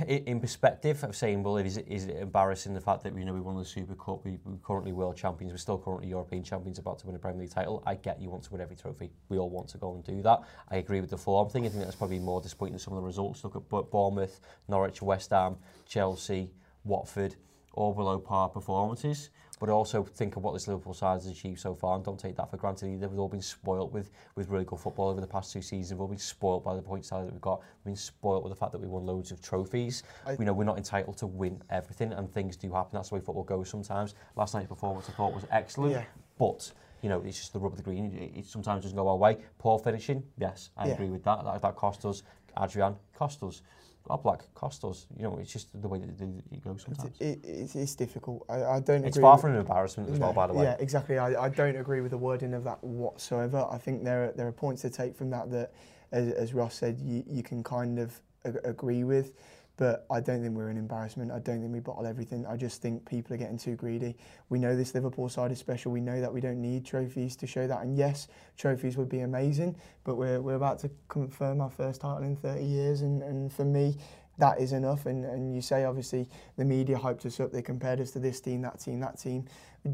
in 0.07 0.41
perspective 0.41 1.03
of 1.05 1.17
saying, 1.17 1.43
well, 1.43 1.57
is 1.57 1.77
it, 1.77 1.87
is 1.89 2.05
it 2.07 2.17
embarrassing 2.17 2.75
the 2.75 2.81
fact 2.81 3.03
that, 3.03 3.17
you 3.17 3.25
know, 3.25 3.33
we 3.33 3.41
won 3.41 3.57
the 3.57 3.65
Super 3.65 3.95
Cup, 3.95 4.25
we, 4.25 4.39
we're 4.45 4.57
currently 4.59 4.93
world 4.93 5.17
champions, 5.17 5.53
we're 5.53 5.59
still 5.59 5.79
currently 5.79 6.09
European 6.09 6.43
champions 6.43 6.79
about 6.79 6.99
to 7.01 7.07
win 7.07 7.17
a 7.17 7.19
Premier 7.19 7.43
League 7.43 7.51
title. 7.51 7.83
I 7.87 7.95
get 7.95 8.21
you 8.21 8.31
want 8.31 8.45
to 8.45 8.53
win 8.53 8.61
every 8.61 8.77
trophy. 8.77 9.11
We 9.29 9.39
all 9.39 9.51
want 9.51 9.69
to 9.71 9.79
go 9.79 9.95
and 9.95 10.05
do 10.05 10.23
that. 10.23 10.41
I 10.71 10.77
agree 10.77 11.01
with 11.01 11.11
the 11.11 11.19
form 11.19 11.49
thing. 11.49 11.67
I 11.67 11.69
think 11.69 11.85
that's 11.85 11.97
probably 11.97 12.19
more 12.19 12.41
disappointing 12.41 12.75
than 12.75 12.81
some 12.81 12.95
of 12.95 13.03
the 13.03 13.07
results. 13.07 13.43
Look 13.45 13.57
at 13.57 13.91
Bournemouth, 13.91 14.41
Norwich, 14.69 15.01
West 15.03 15.31
Ham, 15.31 15.57
Chelsea, 15.87 16.53
Watford, 16.85 17.37
all 17.73 17.95
below 17.95 18.19
par 18.19 18.49
performances 18.49 19.31
but 19.61 19.69
also 19.69 20.05
think 20.05 20.37
of 20.37 20.45
what 20.45 20.55
this 20.55 20.69
Liverpool 20.69 20.95
side 20.95 21.15
has 21.15 21.27
achieved 21.27 21.61
so 21.61 21.75
far 21.75 21.97
and 21.97 22.05
don't 22.05 22.19
take 22.19 22.37
that 22.37 22.51
for 22.51 22.57
granted 22.57 22.89
either. 22.89 23.09
We've 23.09 23.19
all 23.19 23.29
been 23.29 23.43
spoilt 23.43 23.93
with, 23.93 24.11
with 24.35 24.49
really 24.49 24.65
good 24.65 24.79
football 24.79 25.09
over 25.09 25.21
the 25.21 25.27
past 25.27 25.53
two 25.53 25.63
seasons. 25.63 25.93
We've 25.93 26.01
all 26.01 26.09
been 26.09 26.19
spoilt 26.19 26.65
by 26.65 26.75
the 26.75 26.83
point 26.83 27.05
side 27.05 27.27
that 27.27 27.33
we've 27.33 27.41
got. 27.41 27.61
We've 27.61 27.93
been 27.93 27.97
spoilt 27.97 28.45
with 28.45 28.53
the 28.53 28.57
fact 28.57 28.73
that 28.73 28.81
we 28.81 28.87
won 28.87 29.05
loads 29.05 29.33
of 29.33 29.41
trophies. 29.41 30.03
I, 30.27 30.35
we 30.35 30.45
know 30.45 30.53
we're 30.53 30.65
not 30.65 30.79
entitled 30.79 31.17
to 31.19 31.27
win 31.27 31.61
everything 31.71 32.13
and 32.13 32.33
things 32.33 32.57
do 32.57 32.73
happen. 32.73 32.91
That's 32.93 33.09
the 33.09 33.17
way 33.17 33.21
football 33.21 33.45
goes 33.45 33.69
sometimes. 33.69 34.15
Last 34.37 34.55
night's 34.55 34.69
performance 34.69 35.09
I 35.09 35.13
thought 35.13 35.35
was 35.35 35.45
excellent, 35.51 35.93
yeah. 35.93 36.05
but 36.39 36.73
you 37.03 37.09
know, 37.09 37.23
it's 37.25 37.39
just 37.39 37.53
the 37.53 37.61
rub 37.61 37.73
of 37.73 37.79
the 37.79 37.85
green. 37.85 38.13
It, 38.17 38.41
it 38.41 38.47
sometimes 38.47 38.83
doesn't 38.83 38.97
go 38.97 39.09
our 39.09 39.17
way. 39.17 39.39
Poor 39.59 39.79
finishing, 39.79 40.23
yes, 40.37 40.71
I 40.77 40.89
yeah. 40.89 40.95
agree 40.95 41.11
with 41.11 41.25
that. 41.25 41.45
That, 41.45 41.63
that 41.63 41.77
cost 41.77 42.05
us. 42.05 42.23
Adrian 42.61 42.97
cost 43.15 43.43
us. 43.43 43.63
Oblak 44.09 44.43
cost 44.55 44.85
us. 44.85 45.07
You 45.17 45.23
know, 45.25 45.39
it's 45.39 45.53
just 45.53 45.81
the 45.81 45.89
way 45.89 45.99
that 45.99 46.09
it 46.09 46.65
goes 46.65 46.83
sometimes. 46.83 47.17
It, 47.21 47.45
it, 47.45 47.77
it's 47.77 47.95
difficult. 47.95 48.45
I, 48.49 48.65
I 48.65 48.81
don't 48.81 49.05
It's 49.05 49.19
far 49.19 49.39
from 49.39 49.53
an 49.53 49.61
embarrassment 49.61 50.11
as 50.11 50.19
well, 50.19 50.33
by 50.33 50.47
the 50.47 50.55
way. 50.55 50.65
Yeah, 50.65 50.77
exactly. 50.79 51.19
I, 51.19 51.45
I 51.45 51.49
don't 51.49 51.77
agree 51.77 52.01
with 52.01 52.11
the 52.11 52.19
wording 52.19 52.55
of 52.55 52.65
that 52.65 52.83
whatsoever. 52.83 53.67
I 53.71 53.79
think 53.79 54.05
there 54.05 54.25
are, 54.25 54.33
there 54.33 54.47
are 54.47 54.53
points 54.53 54.83
to 54.83 54.91
take 54.91 55.17
from 55.17 55.31
that 55.31 55.51
that, 55.51 55.73
as, 56.13 56.33
as 56.33 56.55
Ross 56.55 56.75
said, 56.75 56.99
you, 57.01 57.25
you 57.27 57.43
can 57.43 57.63
kind 57.63 57.99
of 57.99 58.21
ag- 58.45 58.61
agree 58.65 59.05
with. 59.05 59.33
but 59.79 60.07
I 60.11 60.21
don't 60.21 60.43
think 60.43 60.57
we're 60.57 60.71
an 60.71 60.77
embarrassment. 60.77 61.31
I 61.31 61.39
don't 61.39 61.61
think 61.61 61.73
we 61.73 61.79
bottle 61.79 62.05
everything. 62.05 62.45
I 62.47 62.57
just 62.57 62.83
think 62.83 63.09
people 63.09 63.33
are 63.33 63.37
getting 63.37 63.57
too 63.57 63.77
greedy. 63.77 64.17
We 64.49 64.59
know 64.59 64.75
this 64.77 64.93
Liverpool 64.93 65.29
side 65.29 65.53
is 65.53 65.59
special. 65.61 65.93
We 65.93 66.01
know 66.01 66.21
that 66.21 66.35
we 66.35 66.41
don't 66.41 66.61
need 66.61 66.85
trophies 66.85 67.37
to 67.37 67.47
show 67.47 67.69
that. 67.69 67.83
And 67.83 67.97
yes, 67.97 68.27
trophies 68.59 68.97
would 68.97 69.09
be 69.09 69.21
amazing, 69.21 69.77
but 70.03 70.17
we're, 70.17 70.41
we're 70.41 70.57
about 70.57 70.81
to 70.81 70.91
confirm 71.09 71.61
our 71.61 71.71
first 71.71 72.01
title 72.01 72.25
in 72.25 72.35
30 72.35 72.65
years. 72.65 73.03
And, 73.03 73.23
and 73.23 73.53
for 73.53 73.65
me, 73.65 73.97
that 74.39 74.61
is 74.61 74.73
enough. 74.73 75.07
And, 75.07 75.25
and 75.25 75.55
you 75.55 75.63
say, 75.63 75.85
obviously, 75.85 76.29
the 76.57 76.65
media 76.65 76.99
hyped 76.99 77.25
us 77.25 77.39
up. 77.39 77.53
They 77.53 77.63
compared 77.63 78.01
us 78.01 78.11
to 78.13 78.19
this 78.19 78.41
team, 78.41 78.63
that 78.63 78.81
team, 78.81 78.99
that 78.99 79.21
team. 79.21 79.47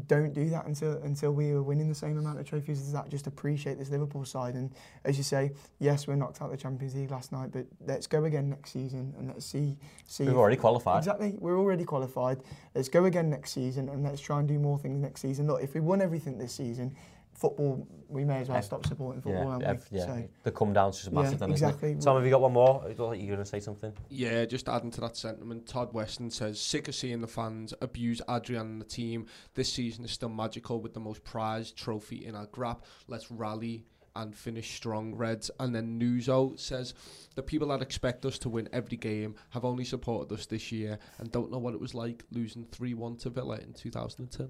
Don't 0.07 0.33
do 0.33 0.49
that 0.49 0.65
until 0.65 0.93
until 1.03 1.31
we 1.31 1.51
are 1.51 1.61
winning 1.61 1.89
the 1.89 1.95
same 1.95 2.17
amount 2.17 2.39
of 2.39 2.45
trophies 2.47 2.81
as 2.81 2.93
that. 2.93 3.09
Just 3.09 3.27
appreciate 3.27 3.77
this 3.77 3.89
Liverpool 3.89 4.25
side. 4.25 4.55
And 4.55 4.71
as 5.03 5.17
you 5.17 5.23
say, 5.23 5.51
yes, 5.79 6.07
we're 6.07 6.15
knocked 6.15 6.41
out 6.41 6.51
the 6.51 6.57
Champions 6.57 6.95
League 6.95 7.11
last 7.11 7.31
night, 7.31 7.51
but 7.51 7.65
let's 7.85 8.07
go 8.07 8.25
again 8.25 8.49
next 8.49 8.71
season 8.71 9.13
and 9.17 9.27
let's 9.27 9.45
see. 9.45 9.77
see 10.05 10.25
We've 10.25 10.37
already 10.37 10.57
qualified. 10.57 10.99
Exactly. 10.99 11.35
We're 11.37 11.57
already 11.57 11.85
qualified. 11.85 12.39
Let's 12.73 12.89
go 12.89 13.05
again 13.05 13.29
next 13.29 13.51
season 13.51 13.89
and 13.89 14.03
let's 14.03 14.21
try 14.21 14.39
and 14.39 14.47
do 14.47 14.59
more 14.59 14.77
things 14.77 15.01
next 15.01 15.21
season. 15.21 15.47
Look, 15.47 15.63
if 15.63 15.73
we 15.73 15.81
won 15.81 16.01
everything 16.01 16.37
this 16.37 16.53
season, 16.53 16.95
football, 17.35 17.87
we 18.07 18.23
may 18.23 18.39
as 18.39 18.49
well 18.49 18.61
stop 18.61 18.85
supporting 18.85 19.21
football, 19.21 19.59
Yeah, 19.59 19.67
aren't 19.67 19.91
we? 19.91 19.97
yeah. 19.99 20.05
So, 20.05 20.29
the 20.43 20.51
come 20.51 20.73
down's 20.73 20.97
just 20.97 21.11
massive 21.11 21.33
Yeah, 21.33 21.37
then, 21.39 21.51
isn't 21.53 21.67
exactly. 21.67 21.91
it? 21.91 22.01
Tom, 22.01 22.15
have 22.15 22.25
you 22.25 22.31
got 22.31 22.41
one 22.41 22.53
more? 22.53 22.83
I 22.87 22.93
thought 22.93 23.13
you 23.17 23.23
were 23.23 23.35
going 23.35 23.39
to 23.39 23.45
say 23.45 23.59
something. 23.59 23.93
Yeah, 24.09 24.45
just 24.45 24.69
adding 24.69 24.91
to 24.91 25.01
that 25.01 25.17
sentiment, 25.17 25.67
Todd 25.67 25.93
Weston 25.93 26.29
says, 26.31 26.59
sick 26.59 26.87
of 26.87 26.95
seeing 26.95 27.21
the 27.21 27.27
fans 27.27 27.73
abuse 27.81 28.21
Adrian 28.29 28.61
and 28.65 28.81
the 28.81 28.85
team. 28.85 29.25
This 29.53 29.71
season 29.71 30.05
is 30.05 30.11
still 30.11 30.29
magical 30.29 30.79
with 30.79 30.93
the 30.93 30.99
most 30.99 31.23
prized 31.23 31.75
trophy 31.77 32.25
in 32.25 32.35
our 32.35 32.47
grap. 32.47 32.79
Let's 33.07 33.29
rally 33.29 33.85
and 34.15 34.33
finish 34.33 34.73
strong, 34.75 35.13
Reds. 35.13 35.51
And 35.59 35.75
then 35.75 35.99
Nuzo 35.99 36.57
says, 36.57 36.93
the 37.35 37.43
people 37.43 37.67
that 37.67 37.81
expect 37.81 38.25
us 38.25 38.37
to 38.39 38.49
win 38.49 38.69
every 38.71 38.95
game 38.95 39.35
have 39.49 39.65
only 39.65 39.83
supported 39.83 40.33
us 40.33 40.45
this 40.45 40.71
year 40.71 40.97
and 41.17 41.29
don't 41.31 41.51
know 41.51 41.57
what 41.57 41.73
it 41.73 41.81
was 41.81 41.93
like 41.93 42.23
losing 42.31 42.63
3 42.71 42.93
1 42.93 43.17
to 43.17 43.29
Villa 43.29 43.57
in 43.57 43.73
2010. 43.73 44.49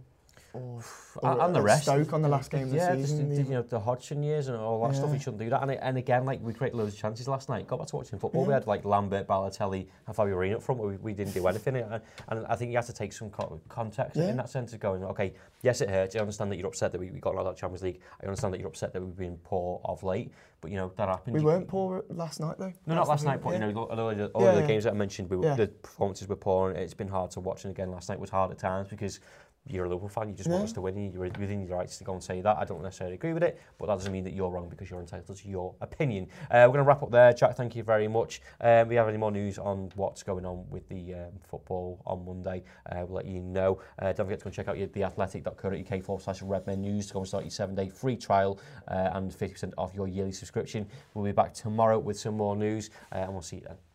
Or, 0.55 0.81
And- 1.31 1.39
or 1.39 1.45
and 1.45 1.55
the 1.55 1.61
rest. 1.61 1.83
Stoke 1.83 2.13
on 2.13 2.21
the 2.21 2.27
last 2.29 2.49
game 2.51 2.63
of 2.63 2.69
the 2.71 2.75
yeah, 2.77 2.95
season. 2.95 3.29
the, 3.29 3.35
you 3.43 3.49
know, 3.51 3.61
the 3.61 3.79
Hodgson 3.79 4.23
years 4.23 4.47
and 4.47 4.57
all 4.57 4.85
that 4.87 4.95
stuff, 4.95 5.07
Yeah. 5.09 5.13
you 5.13 5.19
shouldn't 5.19 5.39
do 5.39 5.49
that. 5.49 5.61
And, 5.61 5.71
and 5.71 5.97
again, 5.97 6.25
like, 6.25 6.41
we 6.41 6.53
created 6.53 6.77
loads 6.77 6.93
of 6.93 6.99
chances 6.99 7.27
last 7.27 7.49
night. 7.49 7.67
Got 7.67 7.79
back 7.79 7.87
to 7.89 7.95
watching 7.97 8.19
football. 8.19 8.45
We 8.45 8.53
had, 8.53 8.67
like, 8.67 8.83
Lambert, 8.85 9.27
Balotelli 9.27 9.87
and 10.07 10.15
Fabio 10.15 10.35
Borini 10.35 10.55
up 10.55 10.63
front, 10.63 10.79
where 10.81 10.89
we, 10.91 10.97
we 10.97 11.13
didn't 11.13 11.33
do 11.33 11.45
anything. 11.47 11.75
And, 11.77 12.01
and 12.29 12.45
I 12.47 12.55
think 12.55 12.71
you 12.71 12.77
have 12.77 12.85
to 12.87 12.93
take 12.93 13.13
some 13.13 13.29
context 13.69 14.17
Yeah. 14.17 14.29
in 14.29 14.37
that 14.37 14.49
sense 14.49 14.73
of 14.73 14.79
going, 14.79 15.03
okay, 15.05 15.33
yes, 15.61 15.81
it 15.81 15.89
hurts. 15.89 16.15
I 16.15 16.19
understand 16.19 16.51
that 16.51 16.57
you're 16.57 16.67
upset 16.67 16.91
that 16.91 16.99
we, 16.99 17.11
we 17.11 17.19
got 17.19 17.35
out 17.35 17.45
of 17.45 17.55
Champions 17.57 17.83
League. 17.83 17.99
I 18.21 18.25
understand 18.25 18.53
that 18.53 18.59
you're 18.59 18.69
upset 18.69 18.93
that 18.93 19.01
we've 19.01 19.15
been 19.15 19.37
poor 19.43 19.81
of 19.85 20.03
late. 20.03 20.31
But, 20.61 20.71
you 20.71 20.77
know, 20.77 20.91
that 20.95 21.07
happened. 21.09 21.33
we 21.35 21.41
You- 21.41 21.45
weren't 21.45 21.67
poor 21.67 22.03
last 22.09 22.39
night, 22.39 22.55
though. 22.57 22.73
No, 22.87 22.95
not 22.95 23.07
last 23.07 23.23
night, 23.23 23.39
but 23.43 23.53
yeah. 23.53 23.67
you 23.67 23.73
know, 23.73 23.83
all 23.83 23.95
the, 24.15 24.27
all 24.29 24.41
Yeah, 24.43 24.53
the 24.55 24.61
yeah. 24.61 24.67
games 24.67 24.83
that 24.85 24.93
I 24.93 24.95
mentioned, 24.95 25.29
we, 25.29 25.37
were- 25.37 25.45
Yeah. 25.45 25.55
the 25.55 25.67
performances 25.67 26.27
were 26.27 26.35
poor, 26.35 26.69
and 26.71 26.79
it's 26.79 26.93
been 26.93 27.07
hard 27.07 27.29
to 27.31 27.39
watch. 27.39 27.65
And 27.65 27.71
again, 27.71 27.91
last 27.91 28.09
night 28.09 28.19
was 28.19 28.29
hard 28.31 28.51
at 28.51 28.57
times 28.57 28.87
because 28.87 29.19
you're 29.67 29.85
a 29.85 29.89
Liverpool 29.89 30.09
fan, 30.09 30.29
you 30.29 30.35
just 30.35 30.49
want 30.49 30.63
us 30.63 30.73
to 30.73 30.81
win, 30.81 30.95
and 30.95 31.13
you're 31.13 31.23
within 31.23 31.65
your 31.65 31.77
rights 31.77 31.97
to 31.97 32.03
go 32.03 32.13
and 32.13 32.23
say 32.23 32.41
that. 32.41 32.57
I 32.57 32.65
don't 32.65 32.83
necessarily 32.83 33.15
agree 33.15 33.33
with 33.33 33.43
it, 33.43 33.59
but 33.79 33.87
that 33.87 33.95
doesn't 33.95 34.11
mean 34.11 34.23
that 34.25 34.33
you're 34.33 34.49
wrong 34.49 34.69
because 34.69 34.89
you're 34.89 34.99
entitled 34.99 35.37
to 35.37 35.47
your 35.47 35.73
opinion. 35.81 36.27
Uh, 36.51 36.65
we're 36.67 36.73
going 36.73 36.77
to 36.77 36.83
wrap 36.83 37.01
up 37.01 37.11
there. 37.11 37.33
Jack, 37.33 37.55
thank 37.55 37.75
you 37.75 37.83
very 37.83 38.07
much. 38.07 38.41
Um, 38.61 38.87
we 38.87 38.95
have 38.95 39.07
any 39.07 39.17
more 39.17 39.31
news 39.31 39.57
on 39.57 39.91
what's 39.95 40.23
going 40.23 40.45
on 40.45 40.69
with 40.69 40.87
the 40.89 41.15
um, 41.15 41.31
football 41.49 42.01
on 42.05 42.25
Monday, 42.25 42.63
uh, 42.91 43.05
we'll 43.07 43.17
let 43.17 43.25
you 43.25 43.41
know. 43.41 43.79
Uh, 43.99 44.13
don't 44.13 44.27
forget 44.27 44.39
to 44.39 44.45
go 44.45 44.47
and 44.49 44.55
check 44.55 44.67
out 44.67 44.77
your, 44.77 44.87
theathletic.co.uk 44.87 46.03
forward 46.03 46.21
slash 46.21 46.41
redmen 46.41 46.81
news 46.81 47.07
to 47.07 47.13
go 47.13 47.19
and 47.19 47.27
start 47.27 47.43
your 47.43 47.51
seven 47.51 47.75
day 47.75 47.89
free 47.89 48.15
trial 48.15 48.59
uh, 48.87 49.09
and 49.13 49.31
50% 49.31 49.73
off 49.77 49.93
your 49.95 50.07
yearly 50.07 50.31
subscription. 50.31 50.87
We'll 51.13 51.25
be 51.25 51.31
back 51.31 51.53
tomorrow 51.53 51.97
with 51.97 52.19
some 52.19 52.37
more 52.37 52.55
news, 52.55 52.89
uh, 53.11 53.19
and 53.19 53.33
we'll 53.33 53.41
see 53.41 53.57
you 53.57 53.63
then. 53.67 53.94